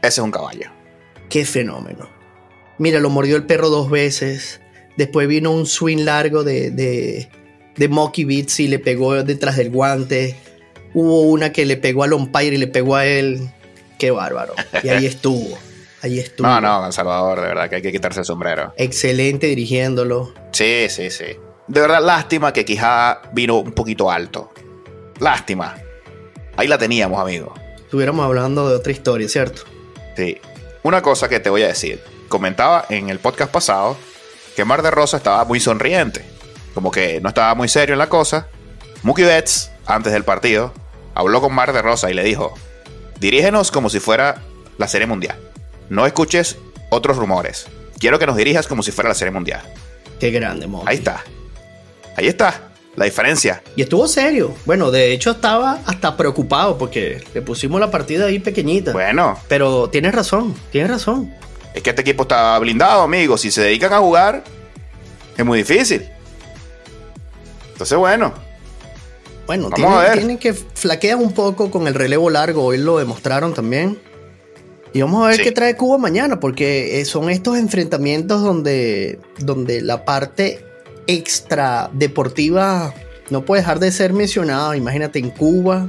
Ese 0.02 0.08
es 0.08 0.18
un 0.18 0.30
caballo. 0.30 0.70
Qué 1.30 1.44
fenómeno. 1.46 2.08
Mira, 2.78 3.00
lo 3.00 3.08
mordió 3.10 3.36
el 3.36 3.44
perro 3.44 3.70
dos 3.70 3.88
veces. 3.90 4.60
Después 4.96 5.28
vino 5.28 5.50
un 5.52 5.64
swing 5.66 6.04
largo 6.04 6.44
de, 6.44 6.70
de, 6.70 7.30
de 7.78 7.88
Mocky 7.88 8.24
Beats 8.24 8.60
y 8.60 8.68
le 8.68 8.78
pegó 8.78 9.22
detrás 9.22 9.56
del 9.56 9.70
guante. 9.70 10.36
Hubo 10.94 11.22
una 11.22 11.52
que 11.52 11.64
le 11.64 11.76
pegó 11.76 12.02
al 12.02 12.12
umpire 12.12 12.56
y 12.56 12.58
le 12.58 12.66
pegó 12.66 12.96
a 12.96 13.06
él. 13.06 13.48
Qué 13.98 14.10
bárbaro. 14.10 14.54
Y 14.82 14.88
ahí 14.88 15.06
estuvo. 15.06 15.56
Ahí 16.02 16.18
estuvo. 16.18 16.46
No, 16.46 16.60
no, 16.60 16.80
Don 16.82 16.92
Salvador, 16.92 17.40
de 17.40 17.48
verdad 17.48 17.68
que 17.68 17.76
hay 17.76 17.82
que 17.82 17.92
quitarse 17.92 18.20
el 18.20 18.26
sombrero. 18.26 18.72
Excelente 18.76 19.46
dirigiéndolo. 19.46 20.32
Sí, 20.52 20.86
sí, 20.88 21.10
sí. 21.10 21.24
De 21.66 21.80
verdad, 21.80 22.02
lástima 22.02 22.52
que 22.52 22.64
Quijada 22.64 23.22
vino 23.32 23.56
un 23.58 23.72
poquito 23.72 24.10
alto. 24.10 24.50
Lástima. 25.20 25.76
Ahí 26.56 26.68
la 26.68 26.78
teníamos, 26.78 27.20
amigo. 27.20 27.52
Estuviéramos 27.76 28.24
hablando 28.24 28.68
de 28.68 28.76
otra 28.76 28.92
historia, 28.92 29.28
¿cierto? 29.28 29.62
Sí. 30.16 30.38
Una 30.82 31.02
cosa 31.02 31.28
que 31.28 31.40
te 31.40 31.50
voy 31.50 31.62
a 31.62 31.68
decir. 31.68 32.00
Comentaba 32.28 32.86
en 32.88 33.08
el 33.08 33.18
podcast 33.18 33.50
pasado 33.50 33.96
que 34.54 34.64
Mar 34.64 34.82
de 34.82 34.90
Rosa 34.90 35.16
estaba 35.18 35.44
muy 35.44 35.60
sonriente. 35.60 36.24
Como 36.78 36.92
que 36.92 37.20
no 37.20 37.30
estaba 37.30 37.56
muy 37.56 37.66
serio 37.66 37.94
en 37.94 37.98
la 37.98 38.08
cosa. 38.08 38.46
Mookie 39.02 39.24
Betts, 39.24 39.72
antes 39.84 40.12
del 40.12 40.22
partido, 40.22 40.72
habló 41.12 41.40
con 41.40 41.52
Mar 41.52 41.72
de 41.72 41.82
Rosa 41.82 42.08
y 42.08 42.14
le 42.14 42.22
dijo: 42.22 42.54
Dirígenos 43.18 43.72
como 43.72 43.90
si 43.90 43.98
fuera 43.98 44.42
la 44.78 44.86
Serie 44.86 45.08
Mundial. 45.08 45.36
No 45.88 46.06
escuches 46.06 46.56
otros 46.90 47.16
rumores. 47.16 47.66
Quiero 47.98 48.20
que 48.20 48.26
nos 48.26 48.36
dirijas 48.36 48.68
como 48.68 48.84
si 48.84 48.92
fuera 48.92 49.08
la 49.08 49.16
Serie 49.16 49.32
Mundial. 49.32 49.60
Qué 50.20 50.30
grande, 50.30 50.68
Mocky. 50.68 50.84
Ahí 50.88 50.96
está. 50.98 51.24
Ahí 52.16 52.28
está. 52.28 52.60
La 52.94 53.06
diferencia. 53.06 53.60
Y 53.74 53.82
estuvo 53.82 54.06
serio. 54.06 54.54
Bueno, 54.64 54.92
de 54.92 55.10
hecho 55.10 55.32
estaba 55.32 55.80
hasta 55.84 56.16
preocupado 56.16 56.78
porque 56.78 57.24
le 57.34 57.42
pusimos 57.42 57.80
la 57.80 57.90
partida 57.90 58.26
ahí 58.26 58.38
pequeñita. 58.38 58.92
Bueno, 58.92 59.36
Pero 59.48 59.90
tienes 59.90 60.14
razón, 60.14 60.54
tienes 60.70 60.92
razón. 60.92 61.34
es 61.74 61.82
que 61.82 61.90
este 61.90 62.02
equipo 62.02 62.22
está 62.22 62.56
blindado, 62.60 63.02
amigos. 63.02 63.40
Si 63.40 63.50
se 63.50 63.62
dedican 63.62 63.92
a 63.92 63.98
jugar, 63.98 64.44
es 65.36 65.44
muy 65.44 65.58
difícil. 65.58 66.08
Entonces, 67.78 67.96
bueno, 67.96 68.34
Bueno, 69.46 69.70
Vamos 69.70 69.76
tienen, 69.76 69.94
a 69.94 70.00
ver. 70.02 70.18
tienen 70.18 70.36
que 70.38 70.52
flaquear 70.52 71.16
un 71.16 71.32
poco 71.32 71.70
con 71.70 71.86
el 71.86 71.94
relevo 71.94 72.28
largo. 72.28 72.64
Hoy 72.64 72.76
lo 72.78 72.98
demostraron 72.98 73.54
también. 73.54 73.98
Y 74.92 75.00
vamos 75.00 75.24
a 75.24 75.28
ver 75.28 75.36
Sí. 75.36 75.42
qué 75.44 75.52
trae 75.52 75.74
Cuba 75.76 75.96
mañana, 75.96 76.38
porque 76.40 77.00
eh, 77.00 77.04
son 77.06 77.30
estos 77.30 77.56
enfrentamientos 77.56 78.42
donde, 78.42 79.18
donde 79.38 79.80
la 79.80 80.04
parte 80.04 80.62
extra 81.06 81.88
deportiva 81.94 82.92
no 83.30 83.44
puede 83.44 83.62
dejar 83.62 83.78
de 83.78 83.90
ser 83.92 84.12
mencionada. 84.12 84.76
Imagínate 84.76 85.18
en 85.18 85.30
Cuba, 85.30 85.88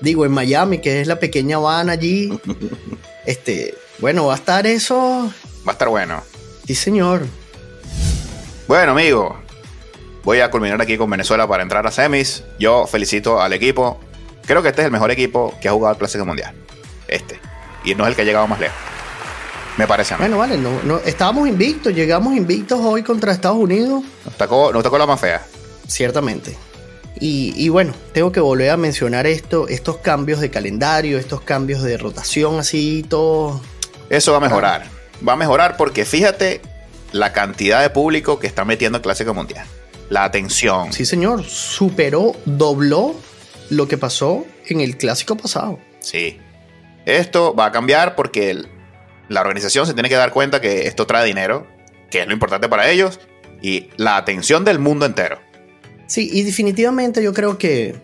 digo 0.00 0.24
en 0.24 0.32
Miami, 0.32 0.78
que 0.78 1.00
es 1.02 1.06
la 1.06 1.18
pequeña 1.18 1.56
Habana 1.56 1.92
allí. 1.92 2.38
este, 3.26 3.74
bueno, 3.98 4.26
va 4.26 4.34
a 4.34 4.36
estar 4.36 4.66
eso. 4.66 5.30
va 5.66 5.72
a 5.72 5.74
estar 5.74 5.88
bueno. 5.88 6.22
Sí, 6.66 6.74
señor. 6.74 7.26
Bueno, 8.68 8.92
amigo, 8.92 9.36
voy 10.26 10.40
a 10.40 10.50
culminar 10.50 10.82
aquí 10.82 10.98
con 10.98 11.08
Venezuela 11.08 11.46
para 11.46 11.62
entrar 11.62 11.86
a 11.86 11.92
semis. 11.92 12.42
Yo 12.58 12.86
felicito 12.88 13.40
al 13.40 13.52
equipo. 13.52 14.00
Creo 14.44 14.60
que 14.60 14.70
este 14.70 14.82
es 14.82 14.86
el 14.86 14.90
mejor 14.92 15.12
equipo 15.12 15.54
que 15.60 15.68
ha 15.68 15.72
jugado 15.72 15.92
el 15.92 15.98
Clásico 15.98 16.26
Mundial. 16.26 16.52
Este. 17.06 17.40
Y 17.84 17.94
no 17.94 18.04
es 18.04 18.10
el 18.10 18.16
que 18.16 18.22
ha 18.22 18.24
llegado 18.24 18.46
más 18.48 18.58
lejos. 18.58 18.76
Me 19.76 19.86
parece 19.86 20.14
a 20.14 20.16
mí. 20.16 20.22
Bueno, 20.22 20.38
vale, 20.38 20.58
no, 20.58 20.82
no, 20.82 20.98
estábamos 20.98 21.46
invictos, 21.48 21.94
llegamos 21.94 22.34
invictos 22.34 22.80
hoy 22.82 23.04
contra 23.04 23.32
Estados 23.32 23.58
Unidos. 23.58 24.02
Nos 24.24 24.36
tocó, 24.36 24.72
nos 24.72 24.82
tocó 24.82 24.98
la 24.98 25.06
más 25.06 25.20
fea. 25.20 25.46
Ciertamente. 25.86 26.56
Y, 27.20 27.54
y 27.56 27.68
bueno, 27.68 27.94
tengo 28.12 28.32
que 28.32 28.40
volver 28.40 28.70
a 28.70 28.76
mencionar 28.76 29.28
esto, 29.28 29.68
estos 29.68 29.98
cambios 29.98 30.40
de 30.40 30.50
calendario, 30.50 31.18
estos 31.18 31.40
cambios 31.40 31.82
de 31.82 31.98
rotación, 31.98 32.58
así 32.58 33.04
todo. 33.08 33.60
Eso 34.10 34.32
va 34.32 34.38
a 34.38 34.40
mejorar. 34.40 34.86
Va 35.26 35.34
a 35.34 35.36
mejorar 35.36 35.76
porque 35.76 36.04
fíjate 36.04 36.62
la 37.12 37.32
cantidad 37.32 37.80
de 37.80 37.90
público 37.90 38.40
que 38.40 38.48
está 38.48 38.64
metiendo 38.64 38.98
el 38.98 39.02
Clásico 39.02 39.32
Mundial. 39.32 39.66
La 40.08 40.24
atención. 40.24 40.92
Sí, 40.92 41.04
señor, 41.04 41.44
superó, 41.44 42.36
dobló 42.44 43.14
lo 43.70 43.88
que 43.88 43.98
pasó 43.98 44.46
en 44.68 44.80
el 44.80 44.96
clásico 44.96 45.36
pasado. 45.36 45.78
Sí. 46.00 46.38
Esto 47.04 47.54
va 47.54 47.66
a 47.66 47.72
cambiar 47.72 48.14
porque 48.14 48.50
el- 48.50 48.68
la 49.28 49.40
organización 49.40 49.86
se 49.86 49.94
tiene 49.94 50.08
que 50.08 50.14
dar 50.14 50.32
cuenta 50.32 50.60
que 50.60 50.86
esto 50.86 51.06
trae 51.06 51.24
dinero, 51.26 51.66
que 52.10 52.20
es 52.22 52.26
lo 52.26 52.32
importante 52.32 52.68
para 52.68 52.88
ellos, 52.90 53.18
y 53.62 53.88
la 53.96 54.16
atención 54.16 54.64
del 54.64 54.78
mundo 54.78 55.06
entero. 55.06 55.38
Sí, 56.06 56.28
y 56.32 56.42
definitivamente 56.44 57.22
yo 57.22 57.32
creo 57.34 57.58
que, 57.58 57.96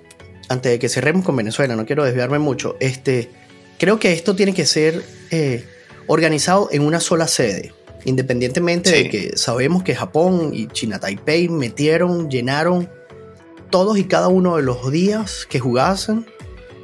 antes 0.48 0.72
de 0.72 0.78
que 0.80 0.88
cerremos 0.88 1.24
con 1.24 1.36
Venezuela, 1.36 1.76
no 1.76 1.86
quiero 1.86 2.04
desviarme 2.04 2.40
mucho, 2.40 2.76
este, 2.80 3.30
creo 3.78 4.00
que 4.00 4.12
esto 4.12 4.34
tiene 4.34 4.54
que 4.54 4.66
ser 4.66 5.04
eh, 5.30 5.64
organizado 6.08 6.68
en 6.72 6.82
una 6.82 6.98
sola 6.98 7.28
sede. 7.28 7.72
Independientemente 8.04 8.90
Sí. 8.90 9.02
de 9.04 9.10
que 9.10 9.36
sabemos 9.36 9.82
que 9.82 9.94
Japón 9.94 10.50
y 10.52 10.66
China 10.68 10.98
Taipei 10.98 11.48
metieron, 11.48 12.28
llenaron 12.30 12.88
todos 13.70 13.96
y 13.98 14.04
cada 14.04 14.28
uno 14.28 14.56
de 14.56 14.62
los 14.62 14.90
días 14.90 15.46
que 15.48 15.60
jugasen. 15.60 16.26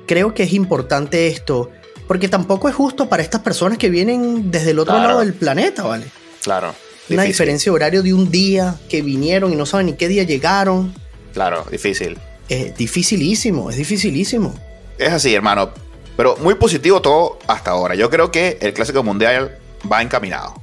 Creo 0.07 0.33
que 0.35 0.45
es 0.45 0.53
importante 0.53 1.27
esto, 1.29 1.71
porque 2.07 2.29
tampoco 2.29 2.69
es 2.69 2.75
justo 2.75 3.09
para 3.09 3.23
estas 3.23 3.43
personas 3.43 3.79
que 3.79 3.91
vienen 3.91 4.51
desde 4.51 4.71
el 4.71 4.79
otro 4.79 4.95
Claro. 4.95 5.09
lado 5.09 5.21
del 5.21 5.35
planeta, 5.35 5.83
¿vale? 5.83 6.07
Claro. 6.43 6.69
Una 7.11 7.23
difícil. 7.23 7.27
diferencia 7.27 7.73
de 7.73 7.75
horario 7.75 8.03
de 8.03 8.15
un 8.15 8.31
día 8.31 8.77
que 8.89 9.03
vinieron 9.03 9.53
y 9.53 9.57
no 9.57 9.67
saben 9.67 9.87
ni 9.87 9.93
qué 9.95 10.09
día 10.09 10.23
llegaron. 10.23 10.95
Claro, 11.35 11.65
difícil. 11.71 12.17
Es 12.49 12.77
dificilísimo, 12.77 13.71
es 13.71 13.77
dificilísimo. 13.77 14.55
Es 14.99 15.11
así, 15.13 15.35
hermano. 15.35 15.71
Pero 16.17 16.37
muy 16.39 16.55
positivo 16.55 17.01
todo 17.03 17.39
hasta 17.47 17.71
ahora. 17.73 17.95
Yo 17.95 18.09
creo 18.11 18.31
que 18.31 18.59
el 18.61 18.73
Clásico 18.73 19.03
Mundial 19.03 19.57
va 19.91 20.03
encaminado. 20.03 20.55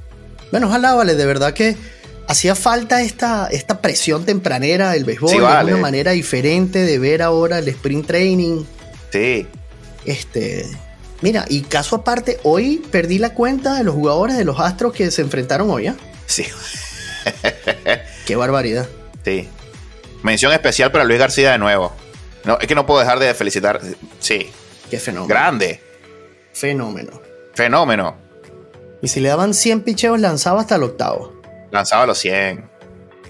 Bueno, 0.50 0.68
ojalá, 0.68 0.94
vale, 0.94 1.14
de 1.14 1.26
verdad 1.26 1.52
que 1.52 1.76
hacía 2.28 2.54
falta 2.54 3.02
esta, 3.02 3.48
esta 3.50 3.80
presión 3.80 4.24
tempranera 4.24 4.90
del 4.90 5.04
béisbol, 5.04 5.30
Sí, 5.30 5.38
de 5.38 5.42
una 5.42 5.76
manera 5.76 6.12
diferente 6.12 6.80
de 6.80 6.98
ver 6.98 7.22
ahora 7.22 7.58
el 7.58 7.68
sprint 7.68 8.06
training. 8.06 8.64
Sí. 9.12 9.46
Este, 10.04 10.66
mira, 11.20 11.44
y 11.48 11.62
caso 11.62 11.96
aparte, 11.96 12.38
hoy 12.42 12.82
perdí 12.90 13.18
la 13.18 13.34
cuenta 13.34 13.74
de 13.74 13.84
los 13.84 13.94
jugadores 13.94 14.36
de 14.36 14.44
los 14.44 14.60
Astros 14.60 14.92
que 14.92 15.10
se 15.10 15.22
enfrentaron 15.22 15.70
hoy, 15.70 15.88
¿ah? 15.88 15.96
Sí. 16.26 16.46
Qué 18.26 18.36
barbaridad. 18.36 18.88
Sí. 19.24 19.48
Mención 20.22 20.52
especial 20.52 20.90
para 20.92 21.04
Luis 21.04 21.18
García 21.18 21.52
de 21.52 21.58
nuevo. 21.58 21.92
No, 22.44 22.58
es 22.60 22.66
que 22.66 22.74
no 22.74 22.86
puedo 22.86 23.00
dejar 23.00 23.18
de 23.18 23.34
felicitar. 23.34 23.80
Sí. 24.20 24.50
Qué 24.90 24.98
fenómeno. 25.00 25.28
Grande. 25.28 25.80
Fenómeno. 26.52 27.20
Fenómeno. 27.54 28.25
Y 29.02 29.08
si 29.08 29.20
le 29.20 29.28
daban 29.28 29.54
100 29.54 29.82
picheos, 29.82 30.18
lanzaba 30.20 30.60
hasta 30.60 30.76
el 30.76 30.82
octavo. 30.82 31.32
Lanzaba 31.70 32.06
los 32.06 32.18
100. 32.18 32.68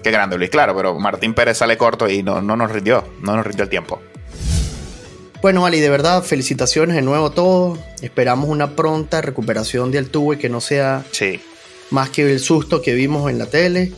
Qué 0.03 0.11
grande, 0.11 0.37
Luis, 0.37 0.49
claro, 0.49 0.75
pero 0.75 0.97
Martín 0.99 1.33
Pérez 1.33 1.57
sale 1.57 1.77
corto 1.77 2.07
y 2.09 2.23
no, 2.23 2.41
no 2.41 2.55
nos 2.55 2.71
rindió. 2.71 3.03
No 3.21 3.35
nos 3.35 3.45
rindió 3.45 3.63
el 3.63 3.69
tiempo. 3.69 3.99
Bueno, 5.41 5.65
Ali, 5.65 5.79
de 5.79 5.89
verdad, 5.89 6.23
felicitaciones 6.23 6.95
de 6.95 7.01
nuevo 7.01 7.27
a 7.27 7.31
todos. 7.33 7.79
Esperamos 8.01 8.49
una 8.49 8.75
pronta 8.75 9.21
recuperación 9.21 9.91
de 9.91 9.99
Altuve 9.99 10.35
y 10.35 10.39
que 10.39 10.49
no 10.49 10.61
sea 10.61 11.03
Sí. 11.11 11.39
más 11.91 12.09
que 12.09 12.31
el 12.31 12.39
susto 12.39 12.81
que 12.81 12.93
vimos 12.93 13.29
en 13.29 13.37
la 13.37 13.45
tele. 13.47 13.91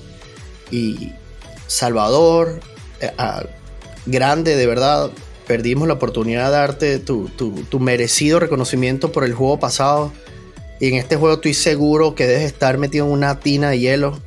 Y 0.71 1.13
Salvador, 1.67 2.59
eh, 2.99 3.11
ah, 3.17 3.43
grande, 4.05 4.55
de 4.55 4.65
verdad, 4.67 5.11
perdimos 5.47 5.87
la 5.87 5.93
oportunidad 5.95 6.45
de 6.47 6.51
darte 6.51 6.99
tu, 6.99 7.29
tu- 7.29 7.63
tu 7.63 7.79
merecido 7.79 8.39
reconocimiento 8.39 9.11
por 9.11 9.23
el 9.23 9.33
juego 9.33 9.59
pasado. 9.59 10.11
Y 10.79 10.89
en 10.89 10.95
este 10.95 11.15
juego 11.17 11.35
estoy 11.35 11.53
seguro 11.53 12.15
que 12.15 12.25
debes 12.25 12.43
estar 12.43 12.77
metido 12.77 13.05
en 13.05 13.11
una 13.11 13.39
tina 13.39 13.69
de 13.69 13.79
hielo. 13.79 14.19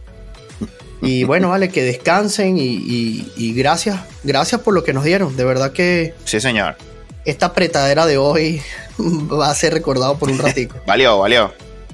Y 1.00 1.24
bueno, 1.24 1.48
vale, 1.50 1.68
que 1.70 1.82
descansen 1.82 2.58
y, 2.58 2.62
y- 2.64 3.32
y 3.36 3.54
gracias, 3.54 4.00
gracias 4.22 4.60
por 4.60 4.74
lo 4.74 4.84
que 4.84 4.92
nos 4.92 5.04
dieron. 5.04 5.36
De 5.36 5.44
verdad 5.44 5.72
que 5.72 6.14
Sí, 6.24 6.40
señor. 6.40 6.76
esta 7.24 7.46
apretadera 7.46 8.04
de 8.06 8.18
hoy 8.18 8.60
va 8.98 9.50
a 9.50 9.54
ser 9.54 9.72
recordado 9.72 10.18
por 10.18 10.30
un 10.30 10.38
ratico. 10.38 10.76
Valió, 10.86 11.18
valió. 11.18 11.52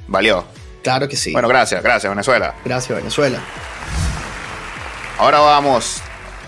Valió. 0.08 0.44
Claro 0.82 1.08
que 1.08 1.16
sí. 1.16 1.32
Bueno, 1.32 1.48
gracias, 1.48 1.82
gracias, 1.82 2.10
Venezuela. 2.10 2.54
Gracias, 2.64 2.96
Venezuela. 2.98 3.40
Ahora 5.18 5.40
vamos, 5.40 6.00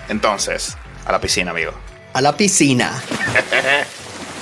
entonces, 0.09 0.76
a 1.05 1.12
la 1.12 1.21
piscina, 1.21 1.50
amigo. 1.50 1.73
A 2.14 2.21
la 2.21 2.37
piscina. 2.37 3.02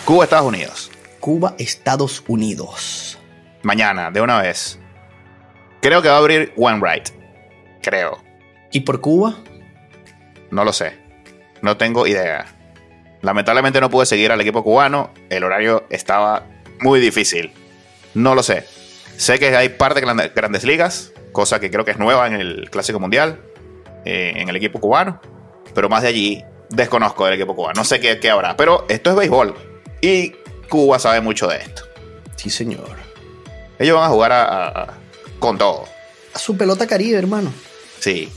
Cuba, 0.04 0.24
Estados 0.24 0.46
Unidos. 0.46 0.90
Cuba, 1.20 1.54
Estados 1.58 2.22
Unidos. 2.28 3.17
Mañana, 3.62 4.10
de 4.10 4.20
una 4.20 4.40
vez. 4.40 4.78
Creo 5.80 6.02
que 6.02 6.08
va 6.08 6.16
a 6.16 6.18
abrir 6.18 6.52
One 6.56 6.80
Right. 6.82 7.08
Creo. 7.82 8.18
¿Y 8.72 8.80
por 8.80 9.00
Cuba? 9.00 9.36
No 10.50 10.64
lo 10.64 10.72
sé. 10.72 10.98
No 11.62 11.76
tengo 11.76 12.06
idea. 12.06 12.46
Lamentablemente 13.22 13.80
no 13.80 13.90
pude 13.90 14.06
seguir 14.06 14.30
al 14.30 14.40
equipo 14.40 14.62
cubano. 14.62 15.10
El 15.28 15.44
horario 15.44 15.86
estaba 15.90 16.46
muy 16.80 17.00
difícil. 17.00 17.52
No 18.14 18.34
lo 18.34 18.42
sé. 18.42 18.64
Sé 19.16 19.38
que 19.38 19.56
hay 19.56 19.70
par 19.70 19.94
de 19.94 20.00
grandes 20.34 20.64
ligas, 20.64 21.12
cosa 21.32 21.58
que 21.58 21.70
creo 21.70 21.84
que 21.84 21.90
es 21.90 21.98
nueva 21.98 22.26
en 22.28 22.34
el 22.34 22.70
Clásico 22.70 23.00
Mundial, 23.00 23.40
eh, 24.04 24.34
en 24.36 24.48
el 24.48 24.56
equipo 24.56 24.80
cubano. 24.80 25.20
Pero 25.74 25.88
más 25.88 26.02
de 26.02 26.08
allí 26.08 26.44
desconozco 26.70 27.24
del 27.24 27.34
equipo 27.34 27.56
cubano. 27.56 27.74
No 27.76 27.84
sé 27.84 27.98
qué, 27.98 28.20
qué 28.20 28.30
habrá. 28.30 28.56
Pero 28.56 28.86
esto 28.88 29.10
es 29.10 29.16
béisbol. 29.16 29.54
Y 30.00 30.34
Cuba 30.68 30.98
sabe 30.98 31.20
mucho 31.20 31.48
de 31.48 31.58
esto. 31.58 31.82
Sí, 32.36 32.50
señor. 32.50 33.07
Ellos 33.78 33.96
van 33.96 34.04
a 34.04 34.08
jugar 34.08 34.32
a, 34.32 34.94
con 35.38 35.58
todo. 35.58 35.84
A 36.34 36.38
su 36.38 36.56
pelota 36.56 36.86
caribe, 36.86 37.18
hermano. 37.18 37.52
Sí. 38.00 38.30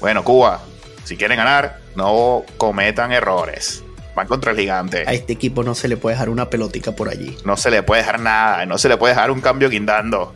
Bueno, 0.00 0.24
Cuba, 0.24 0.60
si 1.04 1.16
quieren 1.16 1.36
ganar, 1.38 1.80
no 1.96 2.44
cometan 2.56 3.12
errores. 3.12 3.82
Van 4.14 4.26
contra 4.26 4.52
el 4.52 4.58
gigante. 4.58 5.04
A 5.06 5.12
este 5.12 5.32
equipo 5.32 5.62
no 5.62 5.74
se 5.74 5.88
le 5.88 5.96
puede 5.96 6.14
dejar 6.14 6.28
una 6.28 6.50
pelotica 6.50 6.92
por 6.92 7.08
allí. 7.08 7.36
No 7.44 7.56
se 7.56 7.70
le 7.70 7.82
puede 7.82 8.02
dejar 8.02 8.20
nada. 8.20 8.66
No 8.66 8.78
se 8.78 8.88
le 8.88 8.96
puede 8.96 9.14
dejar 9.14 9.30
un 9.30 9.40
cambio 9.40 9.68
guindando. 9.70 10.34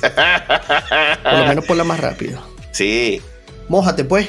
por 0.00 1.32
lo 1.38 1.46
menos 1.46 1.64
por 1.64 1.76
la 1.76 1.84
más 1.84 2.00
rápido. 2.00 2.40
Sí. 2.72 3.20
Mójate, 3.68 4.04
pues. 4.04 4.28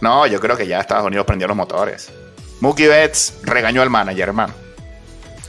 No, 0.00 0.26
yo 0.26 0.40
creo 0.40 0.56
que 0.56 0.66
ya 0.66 0.80
Estados 0.80 1.06
Unidos 1.06 1.24
prendió 1.24 1.46
los 1.46 1.56
motores. 1.56 2.10
Mookie 2.58 2.88
Betts 2.88 3.34
regañó 3.44 3.80
al 3.80 3.90
manager, 3.90 4.28
hermano. 4.28 4.54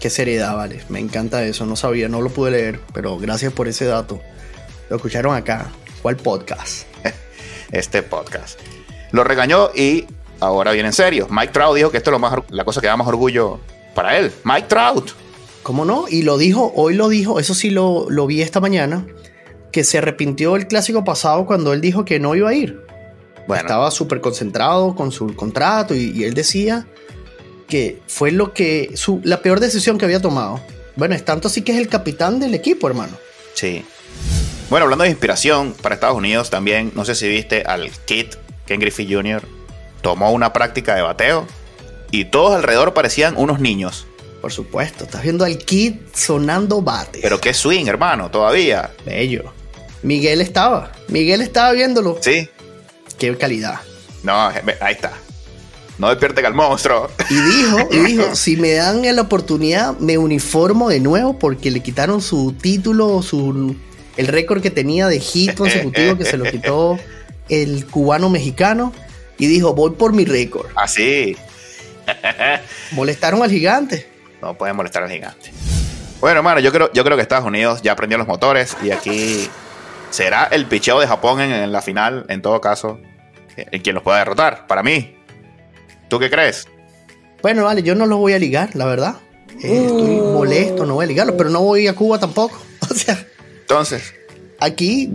Qué 0.01 0.10
seriedad, 0.10 0.55
vale. 0.55 0.81
Me 0.89 1.00
encanta 1.00 1.43
eso. 1.46 1.67
No 1.67 1.75
sabía, 1.75 2.10
no 2.10 2.22
lo 2.22 2.31
pude 2.31 2.50
leer, 2.50 2.79
pero 2.91 3.20
gracias 3.20 3.53
por 3.53 3.67
ese 3.67 3.86
dato. 3.86 4.20
Lo 4.89 4.96
escucharon 4.96 5.36
acá. 5.36 5.72
¿Cuál 6.01 6.17
podcast? 6.17 6.88
este 7.72 8.01
podcast. 8.01 8.60
Lo 9.12 9.24
regañó 9.24 9.70
y 9.75 10.08
ahora 10.39 10.72
viene 10.72 10.88
en 10.88 10.93
serio. 10.93 11.27
Mike 11.29 11.53
Trout 11.53 11.75
dijo 11.75 11.91
que 11.91 11.98
esto 11.98 12.10
es 12.10 12.13
lo 12.13 12.17
más, 12.17 12.34
la 12.50 12.65
cosa 12.65 12.81
que 12.81 12.88
da 12.88 12.98
más 12.98 13.08
orgullo 13.08 13.60
para 13.93 14.17
él. 14.17 14.31
Mike 14.43 14.65
Trout. 14.67 15.12
¿Cómo 15.62 15.86
no? 15.86 16.05
Y 16.10 16.24
lo 16.24 16.39
dijo, 16.39 16.74
hoy 16.75 16.96
lo 16.96 17.08
dijo, 17.08 17.39
eso 17.39 17.53
sí 17.53 17.70
lo, 17.70 18.10
lo 18.10 18.25
vi 18.25 18.41
esta 18.41 18.60
mañana, 18.60 19.05
que 19.72 19.84
se 19.84 20.00
arrepintió 20.00 20.55
el 20.55 20.65
clásico 20.65 21.03
pasado 21.03 21.46
cuando 21.46 21.74
él 21.74 21.81
dijo 21.81 22.05
que 22.05 22.20
no 22.20 22.34
iba 22.34 22.50
a 22.50 22.55
ir. 22.55 22.84
Bueno. 23.48 23.62
Estaba 23.62 23.91
súper 23.91 24.20
concentrado 24.20 24.96
con 24.96 25.12
su 25.12 25.36
contrato 25.36 25.93
y, 25.93 26.10
y 26.10 26.24
él 26.24 26.34
decía 26.34 26.88
fue 28.08 28.32
lo 28.32 28.54
que 28.54 28.92
su, 28.96 29.22
la 29.24 29.42
peor 29.42 29.60
decisión 29.60 29.98
que 29.98 30.06
había 30.06 30.22
tomado. 30.22 30.62
Bueno, 30.96 31.16
es 31.16 31.24
tanto 31.24 31.48
así 31.48 31.62
que 31.62 31.72
es 31.72 31.78
el 31.78 31.88
capitán 31.88 32.40
del 32.40 32.54
equipo, 32.54 32.88
hermano. 32.88 33.18
Sí. 33.54 33.86
Bueno, 34.70 34.86
hablando 34.86 35.04
de 35.04 35.10
inspiración 35.10 35.74
para 35.82 35.96
Estados 35.96 36.18
Unidos 36.18 36.50
también, 36.50 36.92
no 36.96 37.06
sé 37.06 37.16
si 37.16 37.28
viste 37.28 37.63
al 37.63 37.90
Kid 38.06 38.28
Ken 38.66 38.80
Griffey 38.80 39.12
Jr. 39.12 39.44
tomó 40.01 40.32
una 40.32 40.54
práctica 40.54 40.96
de 40.96 41.01
bateo 41.01 41.46
y 42.12 42.25
todos 42.25 42.56
alrededor 42.56 42.94
parecían 42.94 43.36
unos 43.38 43.60
niños. 43.60 44.08
Por 44.42 44.51
supuesto, 44.51 45.04
estás 45.04 45.24
viendo 45.24 45.46
al 45.46 45.58
Kid 45.58 45.96
sonando 46.13 46.82
bate. 46.82 47.20
Pero 47.22 47.40
qué 47.40 47.54
swing, 47.54 47.86
hermano, 47.88 48.32
todavía. 48.32 48.92
Bello. 49.06 49.54
Miguel 50.04 50.42
estaba, 50.42 50.92
Miguel 51.10 51.42
estaba 51.42 51.72
viéndolo. 51.74 52.18
Sí. 52.22 52.50
Qué 53.20 53.38
calidad. 53.38 53.82
No, 54.24 54.48
ahí 54.80 54.94
está 54.94 55.13
no 56.01 56.10
despierte 56.10 56.43
al 56.46 56.55
monstruo. 56.55 57.12
Y 57.29 57.36
dijo, 57.36 57.77
y 57.91 57.98
dijo, 58.00 58.36
si 58.36 58.58
me 58.58 58.74
dan 58.74 59.03
la 59.15 59.22
oportunidad, 59.22 59.96
me 60.00 60.17
uniformo 60.17 60.89
de 60.89 61.00
nuevo 61.00 61.38
porque 61.38 61.70
le 61.70 61.81
quitaron 61.81 62.22
su 62.22 62.53
título, 62.53 63.22
su, 63.22 63.75
el 64.17 64.27
récord 64.27 64.63
que 64.63 64.72
tenía 64.72 65.08
de 65.08 65.20
hit 65.20 65.53
consecutivo 65.53 66.17
que 66.17 66.25
se 66.25 66.38
lo 66.38 66.46
quitó 66.46 66.98
el 67.50 67.86
cubano 67.86 68.29
mexicano. 68.29 68.91
Y 69.38 69.48
dijo, 69.48 69.73
voy 69.73 69.91
por 69.91 70.13
mi 70.13 70.26
récord. 70.26 70.67
Así. 70.76 71.38
Molestaron 72.91 73.41
al 73.43 73.52
gigante. 73.52 74.08
No 74.41 74.56
pueden 74.56 74.76
molestar 74.76 75.04
al 75.04 75.12
gigante. 75.12 75.52
Bueno, 76.19 76.38
hermano, 76.38 76.60
yo 76.60 76.71
creo, 76.71 76.91
yo 76.93 77.04
creo 77.04 77.15
que 77.15 77.21
Estados 77.23 77.45
Unidos 77.45 77.82
ya 77.84 77.91
aprendió 77.91 78.17
los 78.17 78.28
motores 78.28 78.76
y 78.84 78.91
aquí 78.91 79.47
será 80.10 80.45
el 80.45 80.65
picheo 80.65 80.99
de 80.99 81.08
Japón 81.08 81.41
en, 81.41 81.52
en 81.52 81.71
la 81.71 81.82
final, 81.82 82.26
en 82.28 82.41
todo 82.41 82.60
caso, 82.60 82.99
en 83.56 83.82
quien 83.82 83.95
los 83.95 84.04
pueda 84.04 84.19
derrotar. 84.19 84.67
Para 84.67 84.84
mí, 84.84 85.15
¿Tú 86.12 86.19
qué 86.19 86.30
crees? 86.30 86.67
Bueno, 87.41 87.63
vale, 87.63 87.84
yo 87.84 87.95
no 87.95 88.06
lo 88.06 88.17
voy 88.17 88.34
a 88.34 88.38
ligar, 88.38 88.76
la 88.76 88.86
verdad. 88.86 89.15
Eh, 89.63 89.86
estoy 89.86 90.19
uh. 90.19 90.34
molesto, 90.34 90.86
no 90.86 90.95
voy 90.95 91.06
a 91.06 91.08
ligarlo, 91.08 91.38
pero 91.38 91.50
no 91.50 91.62
voy 91.62 91.88
a 91.88 91.95
Cuba 91.95 92.19
tampoco. 92.19 92.60
O 92.91 92.93
sea. 92.93 93.26
Entonces. 93.62 94.13
Aquí, 94.60 95.10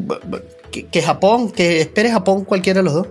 que, 0.71 1.03
Japón, 1.03 1.51
que 1.51 1.83
espere 1.83 2.11
Japón 2.11 2.47
cualquiera 2.47 2.81
de 2.81 2.85
los 2.85 2.95
dos. 2.95 3.09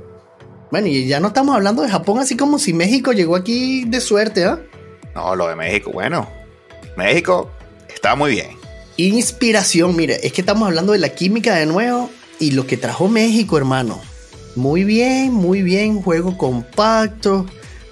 Bueno, 0.71 0.87
y 0.87 1.05
ya 1.05 1.19
no 1.19 1.27
estamos 1.27 1.55
hablando 1.55 1.83
de 1.83 1.89
Japón 1.89 2.17
así 2.17 2.35
como 2.35 2.57
si 2.57 2.73
México 2.73 3.11
llegó 3.11 3.35
aquí 3.35 3.85
de 3.85 4.01
suerte, 4.01 4.45
¿ah? 4.45 4.59
No, 5.13 5.35
lo 5.35 5.47
de 5.47 5.55
México, 5.55 5.91
bueno. 5.93 6.27
México 6.97 7.51
está 7.93 8.15
muy 8.15 8.31
bien. 8.31 8.57
Inspiración, 8.97 9.95
mire, 9.95 10.25
es 10.25 10.33
que 10.33 10.41
estamos 10.41 10.67
hablando 10.67 10.93
de 10.93 10.97
la 10.97 11.09
química 11.09 11.53
de 11.53 11.67
nuevo 11.67 12.09
y 12.39 12.49
lo 12.49 12.65
que 12.65 12.77
trajo 12.77 13.07
México, 13.07 13.59
hermano. 13.59 14.01
Muy 14.55 14.83
bien, 14.83 15.31
muy 15.31 15.61
bien, 15.61 16.01
juego 16.01 16.35
compacto 16.35 17.45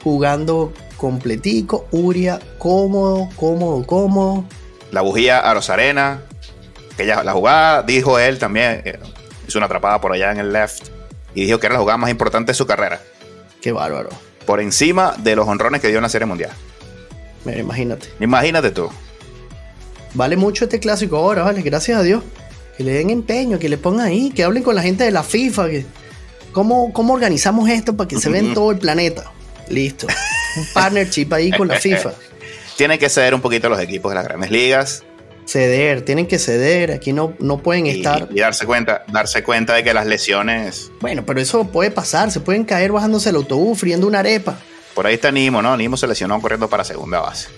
jugando 0.03 0.73
completico, 0.97 1.87
Uria, 1.91 2.39
cómodo, 2.57 3.29
cómodo, 3.35 3.85
cómodo. 3.85 4.45
La 4.91 5.01
bujía 5.01 5.39
a 5.39 5.53
Rosarena, 5.53 6.21
que 6.97 7.05
ya 7.05 7.23
la 7.23 7.33
jugada, 7.33 7.83
dijo 7.83 8.19
él 8.19 8.37
también, 8.39 8.81
eh, 8.85 8.99
hizo 9.47 9.57
una 9.57 9.65
atrapada 9.65 9.99
por 9.99 10.13
allá 10.13 10.31
en 10.31 10.39
el 10.39 10.53
left 10.53 10.89
y 11.33 11.45
dijo 11.45 11.59
que 11.59 11.67
era 11.67 11.73
la 11.73 11.79
jugada 11.79 11.97
más 11.97 12.09
importante 12.09 12.51
de 12.51 12.55
su 12.55 12.65
carrera. 12.65 13.01
Qué 13.61 13.71
bárbaro. 13.71 14.09
Por 14.45 14.59
encima 14.59 15.15
de 15.17 15.35
los 15.35 15.47
honrones 15.47 15.81
que 15.81 15.87
dio 15.87 15.97
en 15.97 16.03
la 16.03 16.09
Serie 16.09 16.25
Mundial. 16.25 16.51
Mira, 17.45 17.59
imagínate. 17.59 18.09
Imagínate 18.19 18.71
tú. 18.71 18.89
Vale 20.13 20.37
mucho 20.37 20.65
este 20.65 20.79
clásico 20.79 21.17
ahora, 21.17 21.43
vale, 21.43 21.61
gracias 21.61 21.97
a 21.97 22.03
Dios. 22.03 22.23
Que 22.77 22.83
le 22.83 22.93
den 22.93 23.09
empeño, 23.09 23.59
que 23.59 23.69
le 23.69 23.77
pongan 23.77 24.07
ahí, 24.07 24.31
que 24.31 24.43
hablen 24.43 24.63
con 24.63 24.75
la 24.75 24.81
gente 24.81 25.03
de 25.03 25.11
la 25.11 25.23
FIFA, 25.23 25.69
que 25.69 25.85
cómo, 26.51 26.91
cómo 26.91 27.13
organizamos 27.13 27.69
esto 27.69 27.95
para 27.95 28.07
que 28.07 28.19
se 28.19 28.29
vea 28.29 28.41
en 28.41 28.53
todo 28.53 28.71
el 28.71 28.77
planeta. 28.77 29.31
Listo. 29.69 30.08
Un 30.58 30.65
partnership 30.73 31.28
ahí 31.32 31.52
con 31.52 31.67
la 31.67 31.80
FIFA. 31.80 32.13
Tienen 32.78 32.99
que 32.99 33.10
ceder 33.10 33.34
un 33.34 33.41
poquito 33.41 33.69
los 33.69 33.80
equipos 33.80 34.12
de 34.12 34.15
las 34.15 34.23
grandes 34.23 34.52
ligas. 34.52 35.04
Ceder, 35.45 36.04
tienen 36.04 36.26
que 36.26 36.39
ceder. 36.39 36.91
Aquí 36.91 37.12
no, 37.13 37.34
no 37.39 37.58
pueden 37.58 37.86
estar. 37.86 38.30
Y 38.32 38.39
darse 38.39 38.65
cuenta, 38.65 39.04
darse 39.12 39.43
cuenta 39.43 39.73
de 39.76 39.84
que 39.84 39.93
las 39.93 40.06
lesiones. 40.06 40.89
Bueno, 41.02 41.26
pero 41.26 41.41
eso 41.41 41.65
puede 41.65 41.91
pasar. 41.91 42.32
Se 42.32 42.39
pueden 42.39 42.63
caer 42.63 42.91
bajándose 42.91 43.30
el 43.30 43.36
autobús, 43.36 43.80
friendo 43.80 44.08
una 44.08 44.19
arepa. 44.19 44.58
Por 44.95 45.06
ahí 45.06 45.15
está 45.15 45.32
Nimo, 45.32 45.62
¿no? 45.62 45.76
Nimo 45.76 45.97
se 45.97 46.08
lesionó 46.08 46.39
corriendo 46.41 46.69
para 46.69 46.84
segunda 46.84 47.19
base. 47.19 47.49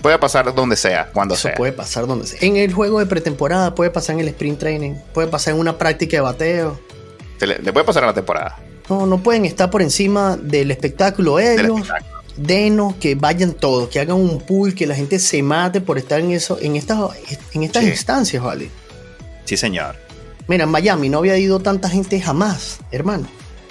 Puede 0.00 0.18
pasar 0.18 0.52
donde 0.52 0.74
sea, 0.74 1.10
cuando 1.12 1.34
Eso 1.34 1.44
sea. 1.44 1.54
Puede 1.54 1.72
pasar 1.72 2.06
donde 2.08 2.26
sea. 2.26 2.40
En 2.42 2.56
el 2.56 2.72
juego 2.72 2.98
de 2.98 3.06
pretemporada, 3.06 3.74
puede 3.74 3.90
pasar 3.90 4.14
en 4.14 4.20
el 4.20 4.28
sprint 4.28 4.58
training, 4.58 4.94
puede 5.14 5.28
pasar 5.28 5.54
en 5.54 5.60
una 5.60 5.78
práctica 5.78 6.16
de 6.16 6.22
bateo. 6.22 6.80
le, 7.38 7.58
le 7.60 7.72
puede 7.72 7.86
pasar 7.86 8.02
en 8.02 8.08
la 8.08 8.14
temporada. 8.14 8.58
No, 8.92 9.06
no 9.06 9.22
pueden 9.22 9.46
estar 9.46 9.70
por 9.70 9.80
encima 9.80 10.36
del 10.36 10.70
espectáculo 10.70 11.38
ellos. 11.38 11.88
Denos, 12.36 12.94
que 12.96 13.14
vayan 13.14 13.54
todos, 13.54 13.88
que 13.88 14.00
hagan 14.00 14.16
un 14.16 14.40
pool, 14.40 14.74
que 14.74 14.86
la 14.86 14.94
gente 14.94 15.18
se 15.18 15.42
mate 15.42 15.80
por 15.80 15.96
estar 15.96 16.20
en 16.20 16.30
eso, 16.30 16.58
en 16.60 16.76
estas, 16.76 16.98
en 17.52 17.62
estas 17.62 17.84
instancias, 17.84 18.42
¿vale? 18.42 18.70
Sí, 19.44 19.56
señor. 19.56 19.96
Mira, 20.46 20.64
en 20.64 20.70
Miami 20.70 21.08
no 21.08 21.18
había 21.18 21.38
ido 21.38 21.60
tanta 21.60 21.88
gente 21.88 22.20
jamás, 22.20 22.80
hermano. 22.90 23.26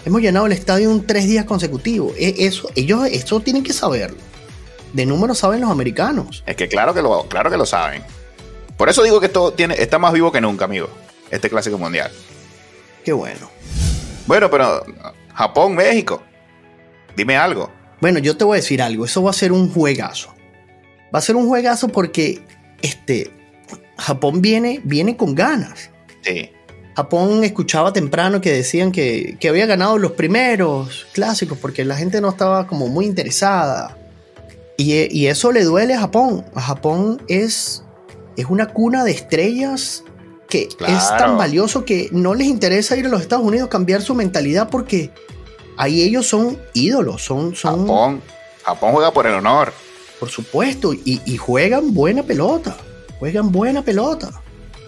Hemos 0.06 0.22
llenado 0.22 0.48
el 0.48 0.54
estadio 0.54 0.90
un 0.90 1.06
tres 1.06 1.28
días 1.28 1.46
consecutivos. 1.46 2.14
E, 2.18 2.48
eso, 2.48 2.70
ellos 2.76 3.06
eso 3.12 3.40
tienen 3.42 3.64
que 3.64 3.74
saberlo. 3.74 4.18
De 4.94 5.06
número 5.06 5.36
saben 5.36 5.62
los 5.62 5.70
americanos. 5.70 6.44
Es 6.48 6.56
que 6.56 6.68
claro 6.68 6.94
que 6.96 7.02
lo, 7.02 7.28
claro 7.28 7.52
que 7.52 7.58
lo 7.58 7.66
saben. 7.68 8.04
Por 8.76 8.90
eso 8.90 9.04
digo 9.04 9.20
que 9.20 9.28
esto 9.28 9.54
tiene, 9.54 9.76
está 9.78 10.00
más 10.00 10.14
vivo 10.14 10.32
que 10.32 10.42
nunca, 10.42 10.66
amigo. 10.66 10.90
Este 11.30 11.50
clásico 11.50 11.78
mundial. 11.78 12.12
Qué 13.04 13.14
bueno. 13.14 13.50
Bueno, 14.28 14.50
pero 14.50 14.84
Japón, 15.34 15.76
México. 15.76 16.22
Dime 17.16 17.38
algo. 17.38 17.72
Bueno, 18.00 18.20
yo 18.20 18.38
te 18.38 18.44
voy 18.44 18.56
a 18.56 18.62
decir 18.62 18.82
algo. 18.82 19.06
Eso 19.06 19.24
va 19.24 19.32
a 19.32 19.34
ser 19.34 19.52
un 19.52 19.72
juegazo. 19.72 20.34
Va 21.14 21.20
a 21.20 21.22
ser 21.22 21.36
un 21.36 21.48
juegazo 21.48 21.88
porque 21.90 22.44
este 22.82 23.32
Japón 23.98 24.42
viene, 24.42 24.82
viene 24.84 25.18
con 25.18 25.36
ganas. 25.36 25.92
Sí. 26.22 26.52
Japón 26.96 27.44
escuchaba 27.44 27.94
temprano 27.94 28.42
que 28.42 28.52
decían 28.52 28.92
que, 28.92 29.38
que, 29.40 29.50
había 29.50 29.66
ganado 29.66 29.98
los 29.98 30.12
primeros 30.12 31.08
clásicos 31.14 31.58
porque 31.58 31.86
la 31.86 31.96
gente 31.96 32.20
no 32.20 32.30
estaba 32.30 32.68
como 32.68 32.88
muy 32.88 33.06
interesada. 33.06 33.98
Y, 34.78 35.16
y 35.16 35.28
eso 35.28 35.52
le 35.52 35.64
duele 35.64 35.94
a 35.94 36.00
Japón. 36.00 36.46
A 36.56 36.62
Japón 36.62 37.22
es, 37.28 37.84
es 38.36 38.46
una 38.46 38.68
cuna 38.68 39.04
de 39.04 39.12
estrellas 39.12 40.04
que 40.52 40.68
es 40.86 41.18
tan 41.18 41.38
valioso 41.38 41.86
que 41.86 42.10
no 42.12 42.36
les 42.36 42.48
interesa 42.48 42.98
ir 42.98 43.06
a 43.06 43.10
los 43.10 43.22
Estados 43.22 43.46
Unidos 43.46 43.70
cambiar 43.70 44.02
su 44.02 44.14
mentalidad 44.14 44.70
porque 44.70 45.10
ahí 45.78 46.02
ellos 46.02 46.28
son 46.28 46.60
ídolos, 46.74 47.24
son... 47.24 47.56
son 47.56 47.88
Japón, 47.88 48.22
Japón 48.64 48.92
juega 48.92 49.12
por 49.12 49.26
el 49.26 49.34
honor. 49.34 49.72
Por 50.20 50.30
supuesto, 50.30 50.94
y, 50.94 51.22
y 51.26 51.38
juegan 51.38 51.94
buena 51.94 52.22
pelota, 52.22 52.76
juegan 53.18 53.52
buena 53.52 53.82
pelota. 53.82 54.30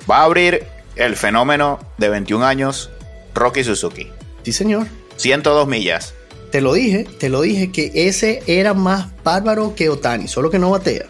Va 0.09 0.17
a 0.17 0.23
abrir 0.25 0.67
el 0.97 1.15
fenómeno 1.15 1.79
de 1.97 2.09
21 2.09 2.45
años, 2.45 2.91
Rocky 3.33 3.63
Suzuki. 3.63 4.09
Sí, 4.43 4.51
señor. 4.51 4.87
102 5.15 5.65
millas. 5.65 6.13
Te 6.51 6.59
lo 6.59 6.73
dije, 6.73 7.05
te 7.05 7.29
lo 7.29 7.41
dije 7.41 7.71
que 7.71 7.89
ese 7.95 8.43
era 8.47 8.73
más 8.73 9.07
bárbaro 9.23 9.75
que 9.75 9.89
Otani, 9.89 10.27
solo 10.27 10.51
que 10.51 10.59
no 10.59 10.71
batea. 10.71 11.05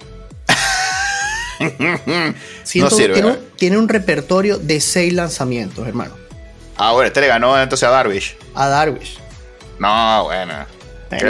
No 2.75 2.89
sirve, 2.89 3.13
tiene, 3.13 3.27
un, 3.29 3.37
tiene 3.57 3.77
un 3.77 3.87
repertorio 3.89 4.57
de 4.57 4.79
seis 4.81 5.13
lanzamientos, 5.13 5.87
hermano. 5.87 6.15
Ah, 6.77 6.91
bueno, 6.93 7.07
este 7.07 7.21
le 7.21 7.27
ganó 7.27 7.59
entonces 7.61 7.87
a 7.87 7.91
Darvish. 7.91 8.35
A 8.55 8.67
Darvish. 8.67 9.17
No, 9.79 10.23
bueno. 10.25 10.53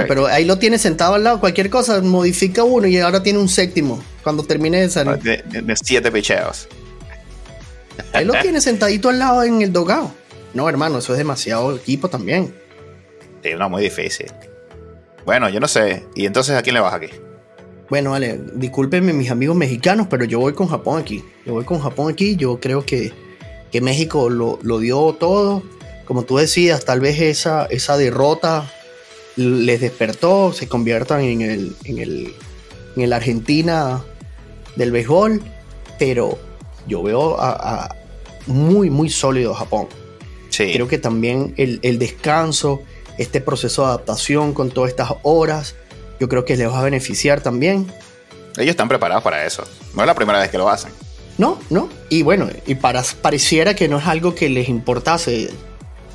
Pero 0.07 0.27
ahí 0.27 0.45
lo 0.45 0.57
tiene 0.57 0.77
sentado 0.77 1.15
al 1.15 1.23
lado. 1.25 1.39
Cualquier 1.41 1.69
cosa, 1.69 1.99
modifica 2.01 2.63
uno 2.63 2.87
y 2.87 2.97
ahora 2.99 3.21
tiene 3.21 3.39
un 3.39 3.49
séptimo. 3.49 4.01
Cuando 4.23 4.43
termine 4.43 4.79
de 4.81 4.89
salir. 4.89 5.17
De, 5.21 5.43
de- 5.45 5.61
de 5.61 5.75
siete 5.75 6.09
picheos. 6.11 6.69
Ahí 8.13 8.23
lo 8.25 8.33
tiene 8.41 8.61
sentadito 8.61 9.09
al 9.09 9.19
lado 9.19 9.43
en 9.43 9.61
el 9.61 9.73
dogado. 9.73 10.11
No, 10.53 10.69
hermano, 10.69 10.99
eso 10.99 11.11
es 11.13 11.17
demasiado 11.17 11.75
equipo 11.75 12.07
también. 12.09 12.55
Sí, 13.43 13.49
no, 13.57 13.69
muy 13.69 13.83
difícil. 13.83 14.31
Bueno, 15.25 15.49
yo 15.49 15.59
no 15.59 15.67
sé. 15.67 16.05
¿Y 16.15 16.25
entonces 16.25 16.55
a 16.55 16.61
quién 16.61 16.75
le 16.75 16.79
vas 16.79 16.93
aquí? 16.93 17.09
Bueno, 17.93 18.09
vale, 18.09 18.41
discúlpenme 18.55 19.13
mis 19.13 19.29
amigos 19.29 19.55
mexicanos, 19.55 20.07
pero 20.09 20.25
yo 20.25 20.39
voy 20.39 20.53
con 20.53 20.67
Japón 20.67 20.99
aquí. 20.99 21.23
Yo 21.45 21.53
voy 21.53 21.63
con 21.63 21.79
Japón 21.79 22.11
aquí. 22.11 22.35
Yo 22.35 22.59
creo 22.59 22.83
que, 22.83 23.13
que 23.71 23.81
México 23.81 24.31
lo, 24.31 24.57
lo 24.63 24.79
dio 24.79 25.13
todo. 25.19 25.61
Como 26.05 26.23
tú 26.23 26.37
decías, 26.37 26.85
tal 26.85 27.01
vez 27.01 27.21
esa, 27.21 27.67
esa 27.67 27.95
derrota 27.95 28.67
les 29.35 29.79
despertó, 29.79 30.53
se 30.53 30.67
conviertan 30.67 31.21
en 31.21 31.41
el, 31.41 31.75
en 31.83 31.99
el, 31.99 32.33
en 32.95 33.03
el 33.03 33.13
Argentina 33.13 34.03
del 34.75 34.91
béisbol. 34.91 35.43
Pero 35.99 36.39
yo 36.87 37.03
veo 37.03 37.39
a, 37.39 37.51
a 37.83 37.95
muy, 38.47 38.89
muy 38.89 39.11
sólido 39.11 39.53
Japón. 39.53 39.85
Sí. 40.49 40.73
Creo 40.73 40.87
que 40.87 40.97
también 40.97 41.53
el, 41.57 41.79
el 41.83 41.99
descanso, 41.99 42.81
este 43.19 43.39
proceso 43.39 43.83
de 43.83 43.89
adaptación 43.89 44.55
con 44.55 44.71
todas 44.71 44.89
estas 44.89 45.11
horas, 45.21 45.75
yo 46.23 46.29
creo 46.29 46.45
que 46.45 46.55
les 46.55 46.69
va 46.69 46.79
a 46.79 46.83
beneficiar 46.83 47.41
también. 47.41 47.91
Ellos 48.55 48.69
están 48.69 48.87
preparados 48.87 49.21
para 49.25 49.45
eso. 49.45 49.65
No 49.93 50.03
es 50.03 50.07
la 50.07 50.15
primera 50.15 50.39
vez 50.39 50.49
que 50.49 50.57
lo 50.57 50.69
hacen. 50.69 50.89
No, 51.37 51.59
no. 51.69 51.89
Y 52.07 52.21
bueno, 52.21 52.47
y 52.65 52.75
para, 52.75 53.03
pareciera 53.21 53.75
que 53.75 53.89
no 53.89 53.99
es 53.99 54.07
algo 54.07 54.33
que 54.33 54.47
les 54.47 54.69
importase 54.69 55.49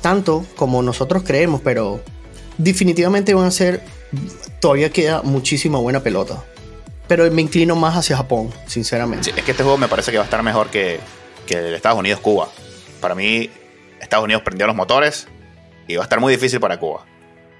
tanto 0.01 0.47
como 0.55 0.81
nosotros 0.81 1.21
creemos, 1.23 1.61
pero 1.61 2.01
definitivamente 2.57 3.35
van 3.35 3.45
a 3.45 3.51
ser, 3.51 3.83
todavía 4.59 4.89
queda 4.89 5.21
muchísima 5.21 5.77
buena 5.77 5.99
pelota. 5.99 6.43
Pero 7.07 7.29
me 7.29 7.43
inclino 7.43 7.75
más 7.75 7.95
hacia 7.95 8.17
Japón, 8.17 8.51
sinceramente. 8.65 9.25
Sí, 9.25 9.31
es 9.37 9.43
que 9.43 9.51
este 9.51 9.61
juego 9.61 9.77
me 9.77 9.87
parece 9.87 10.09
que 10.09 10.17
va 10.17 10.23
a 10.23 10.25
estar 10.25 10.41
mejor 10.41 10.71
que, 10.71 10.99
que 11.45 11.53
el 11.53 11.75
Estados 11.75 11.99
Unidos-Cuba. 11.99 12.49
Para 12.99 13.13
mí, 13.13 13.51
Estados 14.01 14.25
Unidos 14.25 14.41
prendió 14.41 14.65
los 14.65 14.75
motores 14.75 15.27
y 15.87 15.97
va 15.97 16.01
a 16.01 16.05
estar 16.05 16.19
muy 16.19 16.33
difícil 16.33 16.59
para 16.59 16.79
Cuba. 16.79 17.05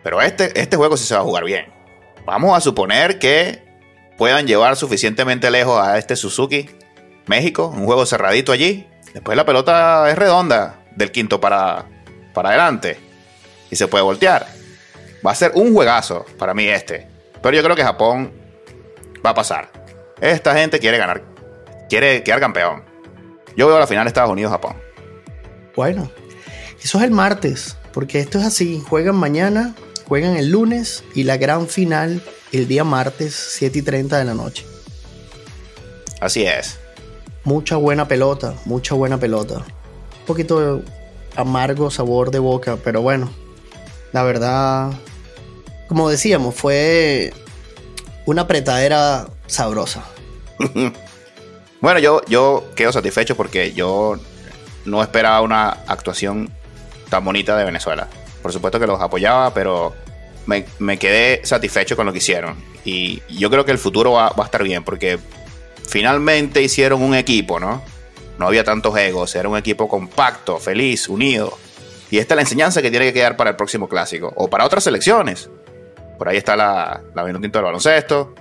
Pero 0.01 0.19
este, 0.19 0.59
este 0.59 0.77
juego 0.77 0.97
sí 0.97 1.05
se 1.05 1.13
va 1.13 1.19
a 1.19 1.23
jugar 1.23 1.43
bien. 1.43 1.78
Vamos 2.25 2.57
a 2.57 2.61
suponer 2.61 3.19
que 3.19 3.63
puedan 4.17 4.47
llevar 4.47 4.75
suficientemente 4.75 5.49
lejos 5.49 5.81
a 5.81 5.97
este 5.97 6.15
Suzuki, 6.15 6.69
México, 7.25 7.67
un 7.67 7.85
juego 7.85 8.05
cerradito 8.05 8.51
allí. 8.51 8.87
Después 9.13 9.35
la 9.35 9.45
pelota 9.45 10.09
es 10.09 10.17
redonda, 10.17 10.83
del 10.95 11.11
quinto 11.11 11.39
para, 11.39 11.85
para 12.33 12.49
adelante. 12.49 12.99
Y 13.71 13.75
se 13.75 13.87
puede 13.87 14.03
voltear. 14.03 14.47
Va 15.25 15.31
a 15.31 15.35
ser 15.35 15.51
un 15.55 15.73
juegazo 15.73 16.25
para 16.37 16.53
mí 16.53 16.67
este. 16.67 17.07
Pero 17.41 17.55
yo 17.55 17.63
creo 17.63 17.75
que 17.75 17.83
Japón 17.83 18.31
va 19.25 19.31
a 19.31 19.33
pasar. 19.33 19.71
Esta 20.21 20.55
gente 20.55 20.79
quiere 20.79 20.97
ganar, 20.97 21.23
quiere 21.87 22.23
quedar 22.23 22.39
campeón. 22.39 22.83
Yo 23.55 23.67
veo 23.67 23.79
la 23.79 23.87
final 23.87 24.07
Estados 24.07 24.31
Unidos-Japón. 24.31 24.75
Bueno, 25.75 26.11
eso 26.81 26.97
es 26.97 27.03
el 27.03 27.11
martes, 27.11 27.77
porque 27.93 28.19
esto 28.19 28.39
es 28.39 28.45
así. 28.45 28.83
Juegan 28.87 29.15
mañana, 29.15 29.75
juegan 30.09 30.35
el 30.35 30.49
lunes 30.49 31.03
y 31.13 31.23
la 31.23 31.37
gran 31.37 31.67
final 31.67 32.21
el 32.51 32.67
día 32.67 32.83
martes, 32.83 33.35
7 33.35 33.79
y 33.79 33.81
30 33.83 34.17
de 34.17 34.25
la 34.25 34.33
noche. 34.33 34.65
Así 36.19 36.43
es. 36.43 36.79
Mucha 37.43 37.77
buena 37.77 38.07
pelota, 38.07 38.55
mucha 38.65 38.95
buena 38.95 39.19
pelota. 39.19 39.57
Un 39.57 40.25
poquito 40.25 40.77
de 40.77 40.83
amargo 41.35 41.91
sabor 41.91 42.31
de 42.31 42.39
boca, 42.39 42.77
pero 42.83 43.01
bueno, 43.01 43.31
la 44.11 44.23
verdad, 44.23 44.91
como 45.87 46.09
decíamos, 46.09 46.55
fue 46.55 47.31
una 48.25 48.41
apretadera 48.41 49.27
sabrosa. 49.47 50.03
Bueno, 51.81 52.01
yo, 52.01 52.21
yo 52.27 52.65
quedo 52.75 52.91
satisfecho 52.91 53.37
porque 53.37 53.71
yo 53.71 54.17
no 54.83 55.01
esperaba 55.01 55.39
una 55.39 55.69
actuación 55.87 56.51
tan 57.09 57.23
bonita 57.23 57.55
de 57.55 57.63
Venezuela. 57.63 58.09
Por 58.41 58.53
supuesto 58.53 58.79
que 58.79 58.87
los 58.87 59.01
apoyaba, 59.01 59.53
pero 59.53 59.93
me, 60.45 60.97
quedé 60.97 61.45
satisfecho 61.45 61.95
con 61.95 62.05
lo 62.05 62.11
que 62.11 62.19
hicieron. 62.19 62.55
Y 62.85 63.21
yo 63.29 63.49
creo 63.49 63.65
que 63.65 63.71
el 63.71 63.77
futuro 63.77 64.13
va, 64.13 64.33
a 64.35 64.43
estar 64.43 64.63
bien 64.63 64.83
porque 64.83 65.19
finalmente 65.87 66.61
hicieron 66.61 67.01
un 67.01 67.15
equipo, 67.15 67.59
¿no? 67.59 67.81
No 68.37 68.47
había 68.47 68.63
tantos 68.63 68.97
egos, 68.97 69.35
era 69.35 69.49
un 69.49 69.57
equipo 69.57 69.87
compacto, 69.87 70.57
feliz, 70.57 71.09
unido. 71.09 71.57
Y 72.09 72.17
esta 72.17 72.33
es 72.33 72.35
la 72.37 72.41
enseñanza 72.41 72.81
que 72.81 72.89
tiene 72.89 73.05
que 73.07 73.13
quedar 73.13 73.35
para 73.35 73.51
el 73.51 73.55
próximo 73.55 73.87
clásico 73.87 74.31
o 74.35 74.49
para 74.49 74.65
otras 74.65 74.83
selecciones. 74.83 75.49
Por 76.17 76.29
ahí 76.29 76.37
está 76.37 76.55
la, 76.55 77.01
la 77.13 77.23
del 77.23 77.49
baloncesto, 77.49 78.33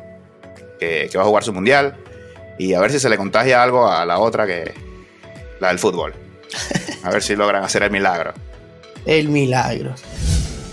que, 0.79 1.09
que 1.11 1.19
va 1.19 1.25
a 1.25 1.27
jugar 1.27 1.45
su 1.45 1.53
mundial. 1.53 1.97
Y 2.59 2.75
a 2.75 2.81
ver 2.81 2.91
si 2.91 2.99
se 2.99 3.09
le 3.09 3.17
contagia 3.17 3.63
algo 3.63 3.89
a 3.89 4.05
la 4.07 4.19
otra 4.19 4.47
que 4.47 4.73
la 5.61 5.69
del 5.69 5.79
fútbol. 5.79 6.15
A 7.05 7.11
ver 7.11 7.23
si 7.23 7.37
logran 7.37 7.63
hacer 7.63 7.83
el 7.83 7.91
milagro. 7.91 8.35
El 9.09 9.31
milagro. 9.31 9.95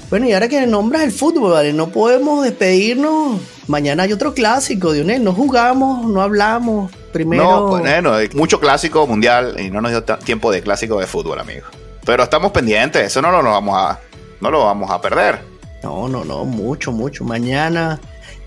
Bueno, 0.10 0.28
y 0.28 0.34
ahora 0.34 0.50
que 0.50 0.68
nombras 0.68 1.04
el 1.04 1.14
fútbol, 1.14 1.54
¿vale? 1.54 1.72
No 1.72 1.88
podemos 1.88 2.44
despedirnos. 2.44 3.40
Mañana 3.68 4.04
hay 4.04 4.12
otro 4.12 4.34
clásico, 4.34 4.92
Dionel. 4.92 5.24
No 5.24 5.32
jugamos, 5.32 6.06
no 6.06 6.22
hablamos. 6.22 6.92
Primero. 7.14 7.44
No, 7.44 7.70
pues, 7.70 7.82
bueno, 7.82 8.14
hay 8.14 8.28
mucho 8.34 8.60
clásico 8.60 9.08
mundial 9.08 9.56
y 9.58 9.72
no 9.72 9.80
nos 9.80 9.92
dio 9.92 10.04
tiempo 10.04 10.52
de 10.52 10.62
clásico 10.62 11.00
de 11.00 11.08
fútbol, 11.08 11.40
amigo. 11.40 11.66
Pero 12.06 12.24
estamos 12.24 12.52
pendientes, 12.52 13.04
eso 13.04 13.22
no 13.22 13.32
lo, 13.32 13.42
lo 13.42 13.52
vamos 13.52 13.76
a 13.78 14.00
no 14.42 14.52
lo 14.52 14.66
vamos 14.66 14.92
a 14.92 15.00
perder. 15.00 15.40
No, 15.82 16.10
no, 16.10 16.26
no, 16.26 16.44
mucho, 16.44 16.92
mucho. 16.92 17.24
Mañana 17.24 18.02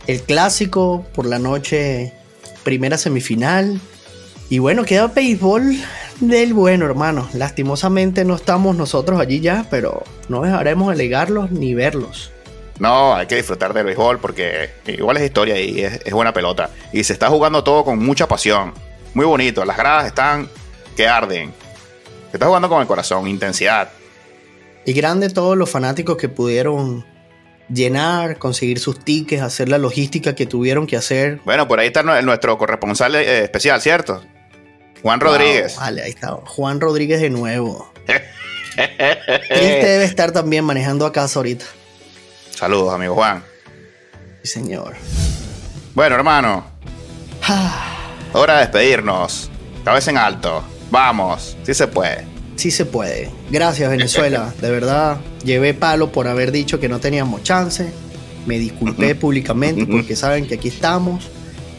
el 0.07 0.21
clásico, 0.23 1.07
por 1.15 1.25
la 1.25 1.39
noche 1.39 2.13
primera 2.63 2.99
semifinal. 2.99 3.81
Y 4.51 4.59
bueno, 4.59 4.85
queda 4.85 5.07
béisbol 5.07 5.77
del 6.21 6.55
bueno, 6.55 6.87
hermano. 6.87 7.29
Lastimosamente 7.35 8.25
no 8.25 8.35
estamos 8.37 8.77
nosotros 8.77 9.21
allí 9.21 9.41
ya, 9.41 9.67
pero 9.71 10.03
no 10.29 10.43
dejaremos 10.43 10.89
de 10.89 10.95
alegarlos 10.95 11.51
ni 11.51 11.75
verlos. 11.75 12.33
No, 12.79 13.15
hay 13.15 13.27
que 13.27 13.37
disfrutar 13.37 13.75
del 13.75 13.85
béisbol 13.87 14.19
porque 14.21 14.71
igual 14.87 15.17
es 15.17 15.25
historia 15.25 15.61
y 15.61 15.81
es, 15.83 16.01
es 16.05 16.13
buena 16.13 16.33
pelota. 16.33 16.71
Y 16.93 17.03
se 17.05 17.13
está 17.13 17.29
jugando 17.29 17.65
todo 17.65 17.85
con 17.85 17.99
mucha 17.99 18.29
pasión. 18.29 18.73
Muy 19.15 19.27
bonito, 19.27 19.65
las 19.65 19.77
gradas 19.77 20.07
están 20.07 20.49
que 20.97 21.09
arden. 21.09 21.53
Se 22.31 22.37
está 22.37 22.47
jugando 22.47 22.69
con 22.69 22.81
el 22.81 22.87
corazón, 22.87 23.27
intensidad. 23.27 23.89
Y 24.85 24.93
grande 24.93 25.29
todos 25.31 25.57
los 25.57 25.69
fanáticos 25.69 26.17
que 26.17 26.29
pudieron 26.29 27.05
llenar, 27.69 28.39
conseguir 28.39 28.79
sus 28.79 29.05
tickets, 29.05 29.43
hacer 29.43 29.69
la 29.69 29.79
logística 29.79 30.35
que 30.35 30.47
tuvieron 30.47 30.87
que 30.87 30.97
hacer. 30.97 31.41
Bueno, 31.45 31.67
por 31.69 31.81
ahí 31.81 31.89
está 31.89 32.03
nue- 32.03 32.23
nuestro 32.23 32.57
corresponsal 32.59 33.15
eh, 33.17 33.45
especial, 33.45 33.81
¿cierto? 33.81 34.23
Juan 35.03 35.21
Rodríguez. 35.21 35.75
Wow, 35.75 35.85
vale, 35.85 36.03
ahí 36.03 36.11
está. 36.11 36.33
Juan 36.45 36.81
Rodríguez 36.81 37.21
de 37.21 37.31
nuevo. 37.31 37.93
Triste 38.77 39.87
debe 39.87 40.05
estar 40.05 40.33
también 40.33 40.65
manejando 40.65 41.07
a 41.07 41.13
casa 41.13 41.39
ahorita. 41.39 41.65
Saludos, 42.51 42.95
amigo 42.95 43.15
Juan. 43.15 43.43
Sí, 44.43 44.49
señor. 44.49 44.95
Bueno, 45.95 46.15
hermano, 46.15 46.65
hora 48.33 48.55
de 48.55 48.61
despedirnos. 48.61 49.51
Cabeza 49.85 50.11
en 50.11 50.19
alto. 50.19 50.63
Vamos, 50.91 51.57
sí 51.65 51.75
se 51.75 51.87
puede. 51.87 52.25
Sí 52.57 52.71
se 52.71 52.85
puede. 52.85 53.31
Gracias, 53.51 53.91
Venezuela. 53.91 54.53
De 54.61 54.71
verdad, 54.71 55.19
llevé 55.45 55.75
palo 55.75 56.11
por 56.11 56.27
haber 56.29 56.51
dicho 56.51 56.81
que 56.81 56.89
no 56.89 56.99
teníamos 56.99 57.43
chance. 57.43 57.93
Me 58.47 58.59
disculpé 58.59 59.15
públicamente 59.15 59.87
porque 59.87 60.17
saben 60.17 60.47
que 60.47 60.55
aquí 60.55 60.69
estamos. 60.69 61.29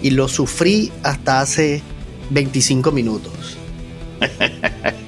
Y 0.02 0.12
lo 0.12 0.28
sufrí 0.28 0.92
hasta 1.04 1.42
hace 1.42 1.82
25 2.30 2.92
minutos. 2.92 3.58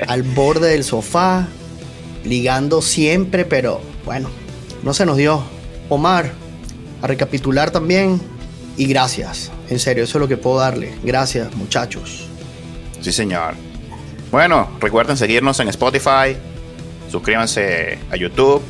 Al 0.07 0.23
borde 0.23 0.69
del 0.69 0.83
sofá, 0.83 1.47
ligando 2.23 2.81
siempre, 2.81 3.45
pero 3.45 3.81
bueno, 4.05 4.29
no 4.83 4.93
se 4.93 5.05
nos 5.05 5.17
dio. 5.17 5.43
Omar, 5.89 6.31
a 7.01 7.07
recapitular 7.07 7.71
también. 7.71 8.21
Y 8.77 8.85
gracias. 8.85 9.51
En 9.69 9.79
serio, 9.79 10.03
eso 10.03 10.17
es 10.17 10.21
lo 10.21 10.27
que 10.27 10.37
puedo 10.37 10.59
darle. 10.59 10.93
Gracias, 11.03 11.53
muchachos. 11.55 12.27
Sí, 13.01 13.11
señor. 13.11 13.55
Bueno, 14.31 14.69
recuerden 14.79 15.17
seguirnos 15.17 15.59
en 15.59 15.67
Spotify, 15.67 16.37
suscríbanse 17.11 17.99
a 18.09 18.15
YouTube 18.15 18.61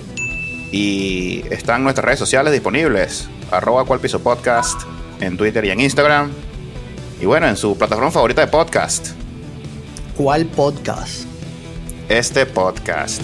y 0.71 1.43
están 1.51 1.83
nuestras 1.83 2.05
redes 2.05 2.19
sociales 2.19 2.51
disponibles. 2.51 3.27
Arroba 3.51 3.85
cual 3.85 3.99
piso 3.99 4.21
podcast 4.21 4.81
en 5.19 5.37
Twitter 5.37 5.63
y 5.65 5.69
en 5.69 5.81
Instagram. 5.81 6.31
Y 7.21 7.25
bueno, 7.25 7.47
en 7.47 7.55
su 7.55 7.77
plataforma 7.77 8.11
favorita 8.11 8.41
de 8.41 8.47
podcast. 8.47 9.09
¿Cuál 10.17 10.45
podcast? 10.47 11.31
este 12.11 12.45
podcast. 12.45 13.21